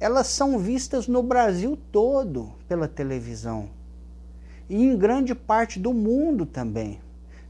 elas 0.00 0.26
são 0.26 0.58
vistas 0.58 1.06
no 1.06 1.22
Brasil 1.22 1.78
todo 1.92 2.52
pela 2.66 2.88
televisão. 2.88 3.68
E 4.68 4.82
em 4.82 4.96
grande 4.96 5.34
parte 5.34 5.78
do 5.78 5.92
mundo 5.94 6.44
também, 6.44 7.00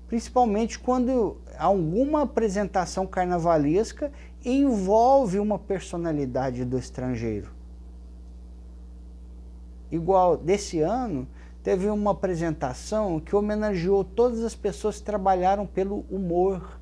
principalmente 0.07 0.79
quando 0.79 1.39
alguma 1.59 2.23
apresentação 2.23 3.07
carnavalesca 3.07 4.13
envolve 4.45 5.39
uma 5.39 5.59
personalidade 5.59 6.65
do 6.65 6.77
estrangeiro. 6.77 7.51
Igual 9.91 10.37
desse 10.37 10.81
ano, 10.81 11.27
teve 11.63 11.89
uma 11.89 12.11
apresentação 12.11 13.21
que 13.21 13.37
homenageou 13.37 14.03
todas 14.03 14.43
as 14.43 14.55
pessoas 14.55 14.99
que 14.99 15.05
trabalharam 15.05 15.67
pelo 15.67 16.05
humor. 16.11 16.81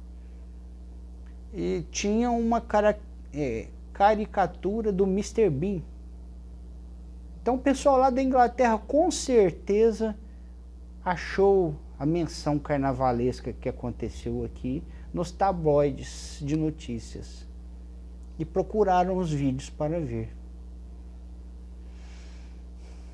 E 1.52 1.84
tinha 1.90 2.30
uma 2.30 2.60
cara, 2.60 2.98
é, 3.34 3.68
caricatura 3.92 4.90
do 4.90 5.04
Mr. 5.04 5.50
Bean. 5.50 5.82
Então 7.42 7.56
o 7.56 7.58
pessoal 7.58 7.98
lá 7.98 8.10
da 8.10 8.22
Inglaterra 8.22 8.78
com 8.78 9.10
certeza 9.10 10.16
achou 11.04 11.74
a 11.98 12.06
menção 12.06 12.58
carnavalesca 12.58 13.52
que 13.52 13.68
aconteceu 13.68 14.44
aqui 14.44 14.82
nos 15.12 15.30
tabloides 15.30 16.38
de 16.40 16.56
notícias 16.56 17.46
e 18.38 18.44
procuraram 18.44 19.18
os 19.18 19.32
vídeos 19.32 19.68
para 19.68 20.00
ver 20.00 20.39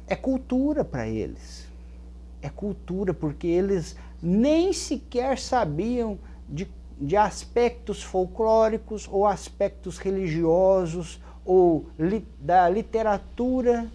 é 0.06 0.14
cultura 0.14 0.84
para 0.84 1.08
eles. 1.08 1.66
É 2.40 2.48
cultura, 2.48 3.12
porque 3.12 3.46
eles 3.46 3.96
nem 4.22 4.72
sequer 4.72 5.38
sabiam 5.38 6.18
de, 6.48 6.68
de 6.98 7.16
aspectos 7.16 8.02
folclóricos 8.02 9.08
ou 9.10 9.26
aspectos 9.26 9.98
religiosos 9.98 11.20
ou 11.44 11.86
li, 11.98 12.26
da 12.40 12.68
literatura 12.68 13.90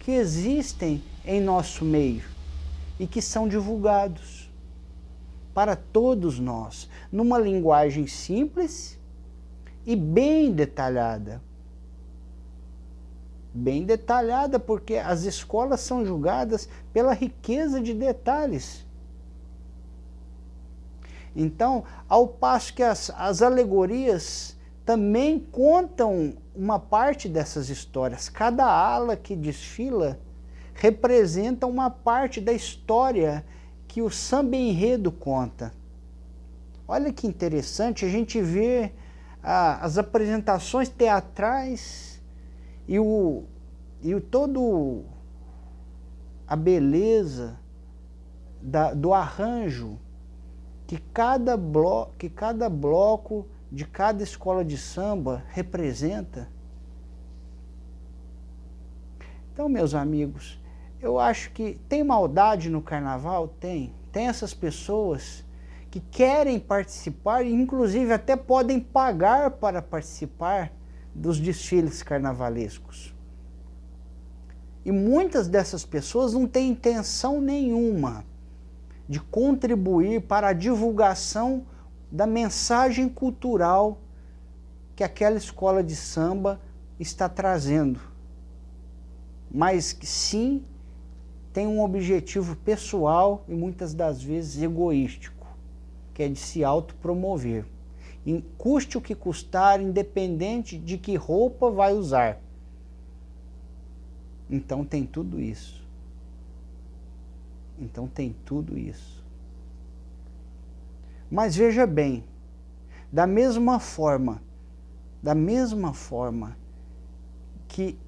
que 0.00 0.10
existem 0.10 1.02
em 1.24 1.40
nosso 1.40 1.84
meio. 1.84 2.24
e 3.00 3.06
que 3.06 3.20
são 3.20 3.48
divulgados 3.48 4.48
para 5.52 5.74
todos 5.74 6.38
nós, 6.38 6.88
numa 7.10 7.38
linguagem 7.38 8.06
simples 8.06 8.98
e 9.84 9.96
bem 9.96 10.52
detalhada. 10.52 11.42
Bem 13.54 13.84
detalhada, 13.84 14.58
porque 14.58 14.96
as 14.96 15.24
escolas 15.24 15.80
são 15.80 16.04
julgadas 16.04 16.68
pela 16.92 17.12
riqueza 17.12 17.80
de 17.80 17.92
detalhes. 17.92 18.86
Então, 21.36 21.84
ao 22.08 22.26
passo 22.28 22.74
que 22.74 22.82
as, 22.82 23.10
as 23.16 23.42
alegorias 23.42 24.56
também 24.84 25.38
contam 25.38 26.34
uma 26.54 26.78
parte 26.78 27.28
dessas 27.28 27.68
histórias, 27.68 28.28
cada 28.28 28.64
ala 28.66 29.16
que 29.16 29.36
desfila 29.36 30.18
representa 30.74 31.66
uma 31.66 31.90
parte 31.90 32.40
da 32.40 32.52
história 32.52 33.44
que 33.86 34.02
o 34.02 34.10
samba 34.10 34.56
enredo 34.56 35.12
conta. 35.12 35.72
Olha 36.88 37.12
que 37.12 37.26
interessante 37.26 38.04
a 38.04 38.08
gente 38.08 38.40
vê 38.40 38.92
ah, 39.42 39.78
as 39.84 39.98
apresentações 39.98 40.88
teatrais 40.88 42.11
e 42.92 42.98
o, 42.98 43.44
e 44.02 44.14
o 44.14 44.20
todo 44.20 45.04
a 46.46 46.54
beleza 46.54 47.58
da, 48.60 48.92
do 48.92 49.14
arranjo 49.14 49.98
que 50.86 50.98
cada, 50.98 51.56
blo, 51.56 52.10
que 52.18 52.28
cada 52.28 52.68
bloco 52.68 53.48
de 53.70 53.86
cada 53.86 54.22
escola 54.22 54.62
de 54.62 54.76
samba 54.76 55.42
representa. 55.48 56.50
Então, 59.54 59.70
meus 59.70 59.94
amigos, 59.94 60.62
eu 61.00 61.18
acho 61.18 61.50
que 61.52 61.80
tem 61.88 62.04
maldade 62.04 62.68
no 62.68 62.82
carnaval? 62.82 63.48
Tem. 63.48 63.94
Tem 64.12 64.28
essas 64.28 64.52
pessoas 64.52 65.42
que 65.90 65.98
querem 65.98 66.60
participar 66.60 67.46
inclusive, 67.46 68.12
até 68.12 68.36
podem 68.36 68.78
pagar 68.78 69.52
para 69.52 69.80
participar 69.80 70.70
dos 71.14 71.38
desfiles 71.38 72.02
carnavalescos. 72.02 73.14
E 74.84 74.90
muitas 74.90 75.46
dessas 75.46 75.84
pessoas 75.84 76.32
não 76.32 76.46
têm 76.46 76.70
intenção 76.70 77.40
nenhuma 77.40 78.24
de 79.08 79.20
contribuir 79.20 80.22
para 80.22 80.48
a 80.48 80.52
divulgação 80.52 81.66
da 82.10 82.26
mensagem 82.26 83.08
cultural 83.08 84.00
que 84.96 85.04
aquela 85.04 85.36
escola 85.36 85.82
de 85.82 85.94
samba 85.94 86.60
está 86.98 87.28
trazendo. 87.28 88.00
Mas 89.50 89.96
sim 90.02 90.64
tem 91.52 91.66
um 91.66 91.82
objetivo 91.82 92.56
pessoal 92.56 93.44
e 93.46 93.54
muitas 93.54 93.92
das 93.92 94.22
vezes 94.22 94.62
egoístico, 94.62 95.46
que 96.14 96.22
é 96.22 96.28
de 96.28 96.38
se 96.38 96.64
autopromover. 96.64 97.66
Custe 98.56 98.96
o 98.96 99.00
que 99.00 99.14
custar, 99.14 99.80
independente 99.80 100.78
de 100.78 100.96
que 100.96 101.16
roupa 101.16 101.70
vai 101.70 101.92
usar. 101.92 102.40
Então 104.48 104.84
tem 104.84 105.04
tudo 105.04 105.40
isso. 105.40 105.82
Então 107.78 108.06
tem 108.06 108.34
tudo 108.44 108.78
isso. 108.78 109.24
Mas 111.30 111.56
veja 111.56 111.86
bem, 111.86 112.22
da 113.10 113.26
mesma 113.26 113.80
forma, 113.80 114.42
da 115.22 115.34
mesma 115.34 115.92
forma 115.92 116.56
que 117.66 117.98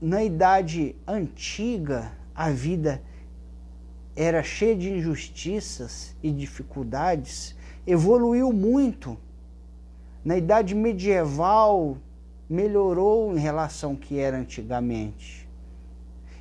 na 0.00 0.22
idade 0.22 0.94
antiga 1.06 2.12
a 2.34 2.50
vida 2.50 3.02
era 4.14 4.42
cheia 4.42 4.76
de 4.76 4.90
injustiças 4.90 6.16
e 6.22 6.32
dificuldades, 6.32 7.56
evoluiu 7.86 8.52
muito. 8.52 9.16
Na 10.28 10.36
idade 10.36 10.74
medieval, 10.74 11.96
melhorou 12.50 13.34
em 13.34 13.40
relação 13.40 13.92
ao 13.92 13.96
que 13.96 14.18
era 14.18 14.36
antigamente. 14.36 15.48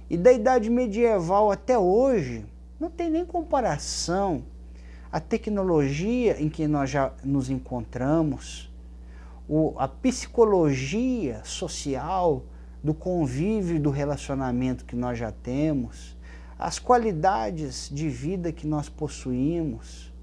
E 0.09 0.17
da 0.17 0.29
idade 0.29 0.69
medieval 0.69 1.49
até 1.49 1.79
hoje, 1.79 2.45
não 2.77 2.89
tem 2.89 3.09
nem 3.09 3.25
comparação. 3.25 4.43
A 5.09 5.21
tecnologia 5.21 6.35
em 6.37 6.49
que 6.49 6.67
nós 6.67 6.89
já 6.89 7.13
nos 7.23 7.49
encontramos, 7.49 8.69
a 9.77 9.87
psicologia 9.87 11.41
social, 11.45 12.43
do 12.83 12.93
convívio, 12.93 13.79
do 13.79 13.89
relacionamento 13.89 14.83
que 14.83 14.97
nós 14.97 15.17
já 15.17 15.31
temos, 15.31 16.13
as 16.59 16.77
qualidades 16.77 17.89
de 17.89 18.09
vida 18.09 18.51
que 18.51 18.67
nós 18.67 18.89
possuímos, 18.89 20.13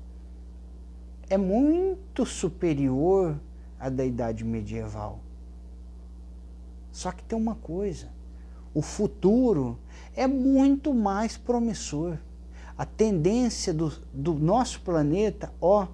é 1.30 1.38
muito 1.38 2.26
superior 2.26 3.40
à 3.78 3.88
da 3.88 4.04
idade 4.04 4.44
medieval. 4.44 5.20
Só 6.92 7.10
que 7.12 7.24
tem 7.24 7.36
uma 7.36 7.54
coisa: 7.54 8.08
o 8.72 8.82
futuro 8.82 9.78
é 10.14 10.26
muito 10.26 10.94
mais 10.94 11.36
promissor. 11.36 12.18
A 12.76 12.84
tendência 12.84 13.72
do, 13.72 13.92
do 14.12 14.34
nosso 14.34 14.80
planeta, 14.80 15.52
ó, 15.60 15.86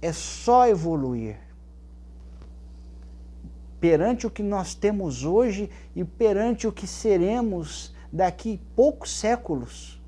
é 0.00 0.12
só 0.12 0.66
evoluir 0.66 1.44
perante 3.84 4.26
o 4.26 4.30
que 4.30 4.42
nós 4.42 4.74
temos 4.74 5.26
hoje 5.26 5.68
e 5.94 6.02
perante 6.02 6.66
o 6.66 6.72
que 6.72 6.86
seremos 6.86 7.94
daqui 8.10 8.58
poucos 8.74 9.10
séculos. 9.10 10.02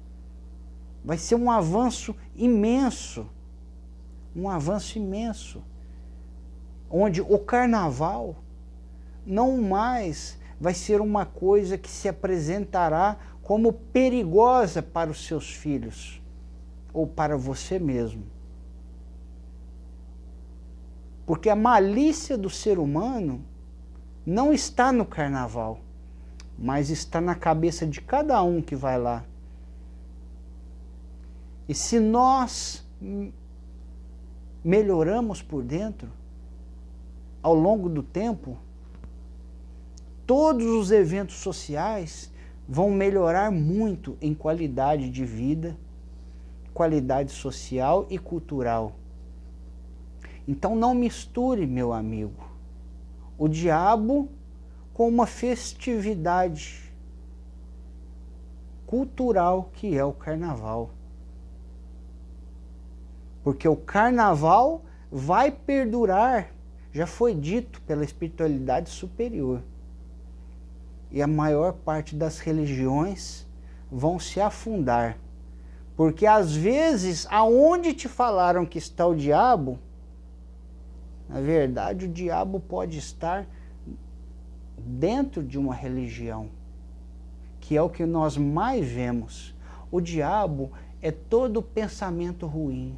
Vai 1.05 1.19
ser 1.19 1.35
um 1.35 1.51
avanço 1.51 2.17
imenso, 2.35 3.27
um 4.35 4.49
avanço 4.49 4.97
imenso, 4.97 5.63
onde 6.90 7.20
o 7.20 7.38
carnaval 7.38 8.37
não 9.27 9.61
mais 9.61 10.38
vai 10.61 10.72
ser 10.72 11.01
uma 11.01 11.27
coisa 11.27 11.77
que 11.77 11.90
se 11.90 12.09
apresentará 12.09 13.16
como 13.42 13.72
perigosa 13.72 14.83
para 14.83 15.11
os 15.11 15.25
seus 15.27 15.53
filhos 15.53 16.20
ou 16.92 17.07
para 17.07 17.37
você 17.37 17.79
mesmo. 17.79 18.25
Porque 21.27 21.51
a 21.51 21.57
malícia 21.57 22.38
do 22.38 22.49
ser 22.49 22.79
humano 22.79 23.44
não 24.25 24.53
está 24.53 24.92
no 24.92 25.05
carnaval, 25.05 25.81
mas 26.59 26.88
está 26.88 27.20
na 27.20 27.35
cabeça 27.35 27.87
de 27.87 28.01
cada 28.01 28.42
um 28.42 28.62
que 28.62 28.75
vai 28.75 28.99
lá. 28.99 29.25
E 31.68 31.75
se 31.75 31.99
nós 31.99 32.85
melhoramos 34.64 35.42
por 35.42 35.62
dentro, 35.62 36.11
ao 37.47 37.55
longo 37.55 37.89
do 37.89 38.03
tempo, 38.03 38.59
todos 40.27 40.67
os 40.67 40.91
eventos 40.91 41.37
sociais 41.37 42.29
vão 42.69 42.91
melhorar 42.91 43.53
muito 43.53 44.19
em 44.21 44.35
qualidade 44.35 45.09
de 45.09 45.25
vida, 45.25 45.79
qualidade 46.75 47.31
social 47.31 48.05
e 48.11 48.19
cultural. 48.19 48.97
Então 50.49 50.75
não 50.75 50.93
misture, 50.93 51.69
meu 51.69 51.93
amigo, 51.93 52.51
o 53.39 53.47
diabo 53.47 54.29
com 54.93 55.09
uma 55.09 55.25
festividade 55.25 56.93
cultural 58.89 59.71
que 59.73 59.97
é 59.97 60.05
o 60.05 60.13
carnaval. 60.13 60.91
Porque 63.45 63.69
o 63.69 63.77
carnaval 63.77 64.83
vai 65.13 65.53
perdurar, 65.53 66.56
já 66.97 67.07
foi 67.07 67.35
dito 67.35 67.83
pela 67.83 68.03
espiritualidade 68.03 68.89
superior. 68.89 69.61
E 71.11 71.21
a 71.21 71.27
maior 71.27 71.75
parte 71.75 72.17
das 72.17 72.39
religiões 72.39 73.47
vão 73.93 74.19
se 74.19 74.41
afundar. 74.41 75.19
Porque 75.95 76.25
às 76.25 76.57
vezes, 76.57 77.27
aonde 77.31 77.93
te 77.93 78.09
falaram 78.09 78.65
que 78.65 78.79
está 78.79 79.07
o 79.07 79.15
diabo, 79.15 79.79
na 81.29 81.39
verdade, 81.39 82.07
o 82.07 82.09
diabo 82.09 82.61
pode 82.61 82.97
estar 82.97 83.47
dentro 84.79 85.43
de 85.43 85.59
uma 85.59 85.75
religião, 85.75 86.49
que 87.61 87.77
é 87.77 87.83
o 87.83 87.91
que 87.91 88.07
nós 88.07 88.39
mais 88.39 88.89
vemos. 88.89 89.55
O 89.91 90.01
diabo 90.01 90.73
é 91.03 91.11
todo 91.11 91.61
pensamento 91.61 92.47
ruim 92.47 92.97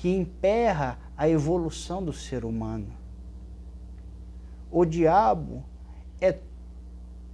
que 0.00 0.08
emperra 0.08 0.98
a 1.14 1.28
evolução 1.28 2.02
do 2.02 2.12
ser 2.12 2.42
humano. 2.42 2.88
O 4.72 4.86
diabo 4.86 5.62
é 6.18 6.38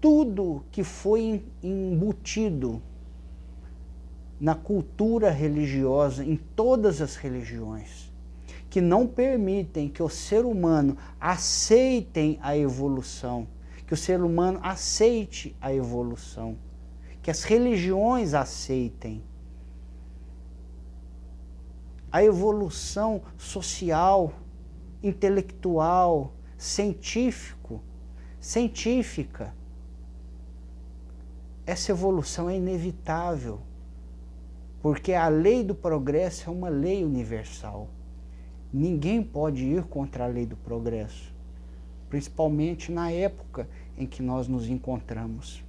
tudo 0.01 0.65
que 0.73 0.83
foi 0.83 1.45
embutido 1.63 2.83
na 4.41 4.57
cultura 4.57 5.31
religiosa, 5.31 6.25
em 6.25 6.37
todas 6.37 7.01
as 7.01 7.15
religiões 7.15 8.13
que 8.69 8.81
não 8.81 9.07
permitem 9.07 9.89
que 9.89 10.03
o 10.03 10.09
ser 10.09 10.45
humano 10.45 10.99
aceitem 11.21 12.37
a 12.43 12.59
evolução, 12.59 13.47
que 13.87 13.95
o 13.95 13.97
ser 13.97 14.21
humano 14.21 14.59
aceite 14.61 15.57
a 15.61 15.73
evolução, 15.73 16.59
que 17.23 17.31
as 17.31 17.45
religiões 17.45 18.35
aceitem. 18.35 19.23
A 22.11 22.23
evolução 22.23 23.23
social, 23.37 24.33
intelectual, 25.03 26.33
científico, 26.57 27.81
científica. 28.41 29.55
Essa 31.67 31.93
evolução 31.93 32.49
é 32.49 32.57
inevitável, 32.57 33.61
porque 34.81 35.13
a 35.13 35.29
lei 35.29 35.65
do 35.65 35.75
progresso 35.75 36.49
é 36.49 36.53
uma 36.53 36.69
lei 36.69 37.05
universal. 37.05 37.89
Ninguém 38.73 39.23
pode 39.23 39.65
ir 39.65 39.85
contra 39.85 40.25
a 40.25 40.29
lei 40.29 40.47
do 40.47 40.57
progresso, 40.57 41.35
principalmente 42.09 42.93
na 42.93 43.11
época 43.11 43.69
em 43.99 44.07
que 44.07 44.23
nós 44.23 44.47
nos 44.47 44.69
encontramos, 44.69 45.65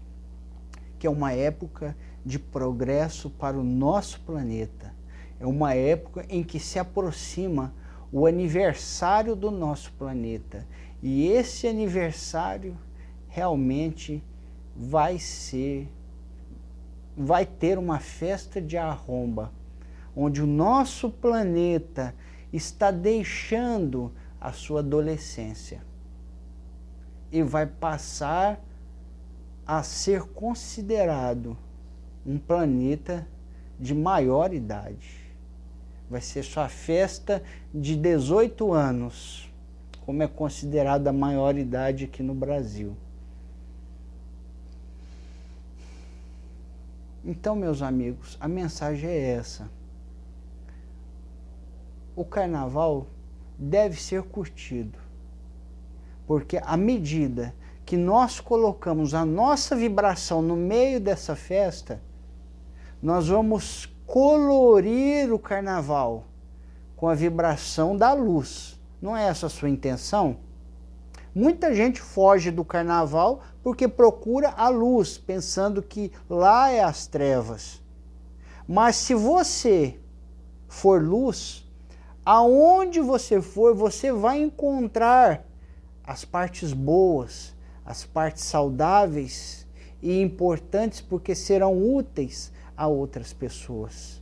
que 1.00 1.08
é 1.08 1.10
uma 1.10 1.32
época 1.34 1.96
de 2.24 2.38
progresso 2.38 3.30
para 3.30 3.58
o 3.58 3.64
nosso 3.64 4.20
planeta. 4.22 4.97
É 5.40 5.46
uma 5.46 5.74
época 5.74 6.26
em 6.30 6.44
que 6.44 6.60
se 6.60 6.80
aproxima 6.80 7.74
o 8.12 8.26
aniversário 8.26 9.36
do 9.36 9.52
nosso 9.52 9.92
planeta. 9.94 10.66
E 11.02 11.28
esse 11.28 11.68
aniversário 11.68 12.78
realmente 13.28 14.24
vai 14.76 15.20
ser, 15.20 15.88
vai 17.16 17.46
ter 17.46 17.78
uma 17.78 18.00
festa 18.00 18.62
de 18.62 18.78
arromba, 18.78 19.52
onde 20.16 20.42
o 20.42 20.48
nosso 20.48 21.10
planeta 21.10 22.16
está 22.52 22.90
deixando 22.90 24.12
a 24.40 24.52
sua 24.52 24.80
adolescência 24.80 25.82
e 27.32 27.44
vai 27.44 27.66
passar 27.66 28.60
a 29.66 29.84
ser 29.84 30.22
considerado 30.22 31.58
um 32.26 32.38
planeta 32.38 33.28
de 33.80 33.94
maior 33.94 34.54
idade. 34.54 35.27
Vai 36.10 36.22
ser 36.22 36.44
sua 36.44 36.70
festa 36.70 37.44
de 37.74 37.96
18 37.96 38.74
anos, 38.74 39.52
como 40.06 40.24
é 40.24 40.28
considerada 40.28 41.10
a 41.10 41.14
maior 41.14 41.58
idade 41.58 42.06
aqui 42.06 42.24
no 42.24 42.34
Brasil. 42.34 42.96
Então, 47.26 47.56
meus 47.56 47.82
amigos, 47.82 48.38
a 48.40 48.48
mensagem 48.48 49.10
é 49.10 49.32
essa. 49.32 49.70
O 52.16 52.24
carnaval 52.24 53.06
deve 53.60 54.02
ser 54.02 54.24
curtido 54.24 55.08
porque 56.28 56.58
à 56.58 56.76
medida 56.76 57.56
que 57.86 57.96
nós 57.96 58.42
colocamos 58.42 59.14
a 59.14 59.26
nossa 59.26 59.76
vibração 59.78 60.42
no 60.42 60.58
meio 60.58 61.00
dessa 61.00 61.38
festa, 61.38 62.02
nós 63.02 63.30
vamos 63.30 63.90
colorir 64.08 65.34
o 65.34 65.38
carnaval 65.38 66.24
com 66.96 67.10
a 67.10 67.14
vibração 67.14 67.96
da 67.96 68.14
luz. 68.14 68.80
Não 69.02 69.16
é 69.16 69.28
essa 69.28 69.48
a 69.48 69.50
sua 69.50 69.70
intenção? 69.70 70.38
Muita 71.36 71.76
gente 71.76 72.02
foge 72.02 72.50
do 72.50 72.64
carnaval 72.64 73.42
porque 73.62 73.86
procura 73.88 74.50
a 74.58 74.70
luz, 74.70 75.18
pensando 75.18 75.84
que 75.84 76.12
lá 76.28 76.72
é 76.72 76.82
as 76.82 77.06
trevas. 77.06 77.84
Mas 78.66 78.96
se 78.96 79.14
você 79.14 80.00
for 80.68 81.04
luz, 81.04 81.68
aonde 82.26 83.02
você 83.02 83.42
for, 83.42 83.76
você 83.76 84.12
vai 84.12 84.42
encontrar 84.42 85.46
as 86.04 86.24
partes 86.24 86.72
boas, 86.72 87.54
as 87.86 88.06
partes 88.06 88.46
saudáveis 88.46 89.68
e 90.02 90.22
importantes 90.22 91.02
porque 91.02 91.36
serão 91.36 91.78
úteis 91.78 92.52
a 92.78 92.88
outras 92.88 93.34
pessoas. 93.34 94.22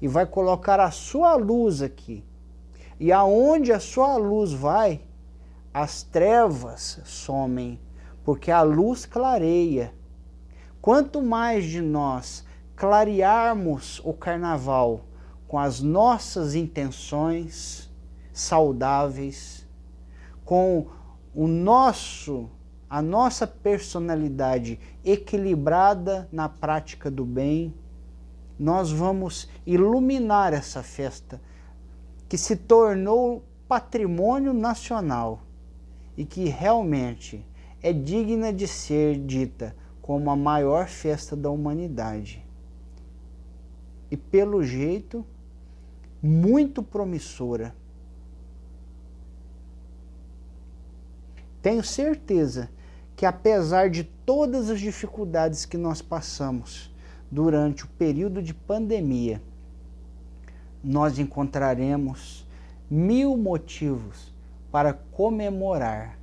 E 0.00 0.06
vai 0.06 0.26
colocar 0.26 0.78
a 0.78 0.90
sua 0.90 1.34
luz 1.34 1.80
aqui. 1.80 2.22
E 3.00 3.10
aonde 3.10 3.72
a 3.72 3.80
sua 3.80 4.16
luz 4.16 4.52
vai, 4.52 5.00
as 5.72 6.02
trevas 6.02 7.00
somem, 7.04 7.80
porque 8.22 8.50
a 8.50 8.62
luz 8.62 9.06
clareia. 9.06 9.92
Quanto 10.80 11.22
mais 11.22 11.64
de 11.64 11.80
nós 11.80 12.44
clarearmos 12.76 14.00
o 14.04 14.12
carnaval 14.12 15.06
com 15.48 15.58
as 15.58 15.80
nossas 15.80 16.54
intenções 16.54 17.90
saudáveis, 18.32 19.66
com 20.44 20.88
o 21.34 21.46
nosso 21.46 22.50
a 22.88 23.02
nossa 23.02 23.46
personalidade 23.46 24.78
equilibrada 25.04 26.28
na 26.30 26.48
prática 26.48 27.10
do 27.10 27.24
bem, 27.24 27.74
nós 28.58 28.90
vamos 28.90 29.48
iluminar 29.66 30.52
essa 30.52 30.82
festa 30.82 31.40
que 32.28 32.38
se 32.38 32.56
tornou 32.56 33.42
patrimônio 33.66 34.52
nacional 34.52 35.42
e 36.16 36.24
que 36.24 36.44
realmente 36.44 37.44
é 37.82 37.92
digna 37.92 38.52
de 38.52 38.68
ser 38.68 39.18
dita 39.18 39.74
como 40.00 40.30
a 40.30 40.36
maior 40.36 40.86
festa 40.86 41.34
da 41.34 41.50
humanidade. 41.50 42.44
E 44.10 44.16
pelo 44.16 44.62
jeito, 44.62 45.24
muito 46.22 46.82
promissora 46.82 47.74
Tenho 51.64 51.82
certeza 51.82 52.68
que, 53.16 53.24
apesar 53.24 53.88
de 53.88 54.04
todas 54.04 54.68
as 54.68 54.78
dificuldades 54.78 55.64
que 55.64 55.78
nós 55.78 56.02
passamos 56.02 56.94
durante 57.30 57.86
o 57.86 57.88
período 57.88 58.42
de 58.42 58.52
pandemia, 58.52 59.40
nós 60.82 61.18
encontraremos 61.18 62.46
mil 62.90 63.34
motivos 63.38 64.30
para 64.70 64.92
comemorar 64.92 66.18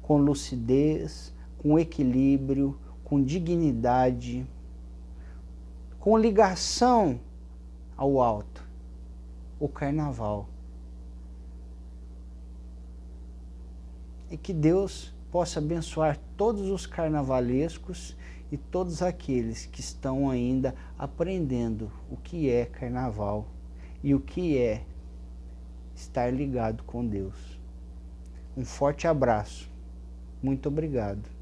com 0.00 0.16
lucidez, 0.18 1.34
com 1.58 1.76
equilíbrio, 1.76 2.78
com 3.02 3.20
dignidade, 3.20 4.46
com 5.98 6.16
ligação 6.16 7.18
ao 7.96 8.20
alto, 8.20 8.62
o 9.58 9.68
carnaval. 9.68 10.48
E 14.30 14.36
que 14.36 14.52
Deus 14.52 15.14
possa 15.30 15.58
abençoar 15.58 16.18
todos 16.36 16.68
os 16.68 16.86
carnavalescos 16.86 18.16
e 18.50 18.56
todos 18.56 19.02
aqueles 19.02 19.66
que 19.66 19.80
estão 19.80 20.30
ainda 20.30 20.74
aprendendo 20.98 21.90
o 22.10 22.16
que 22.16 22.50
é 22.50 22.64
carnaval 22.64 23.46
e 24.02 24.14
o 24.14 24.20
que 24.20 24.56
é 24.56 24.84
estar 25.94 26.32
ligado 26.32 26.82
com 26.84 27.06
Deus. 27.06 27.58
Um 28.56 28.64
forte 28.64 29.06
abraço. 29.06 29.70
Muito 30.42 30.68
obrigado. 30.68 31.37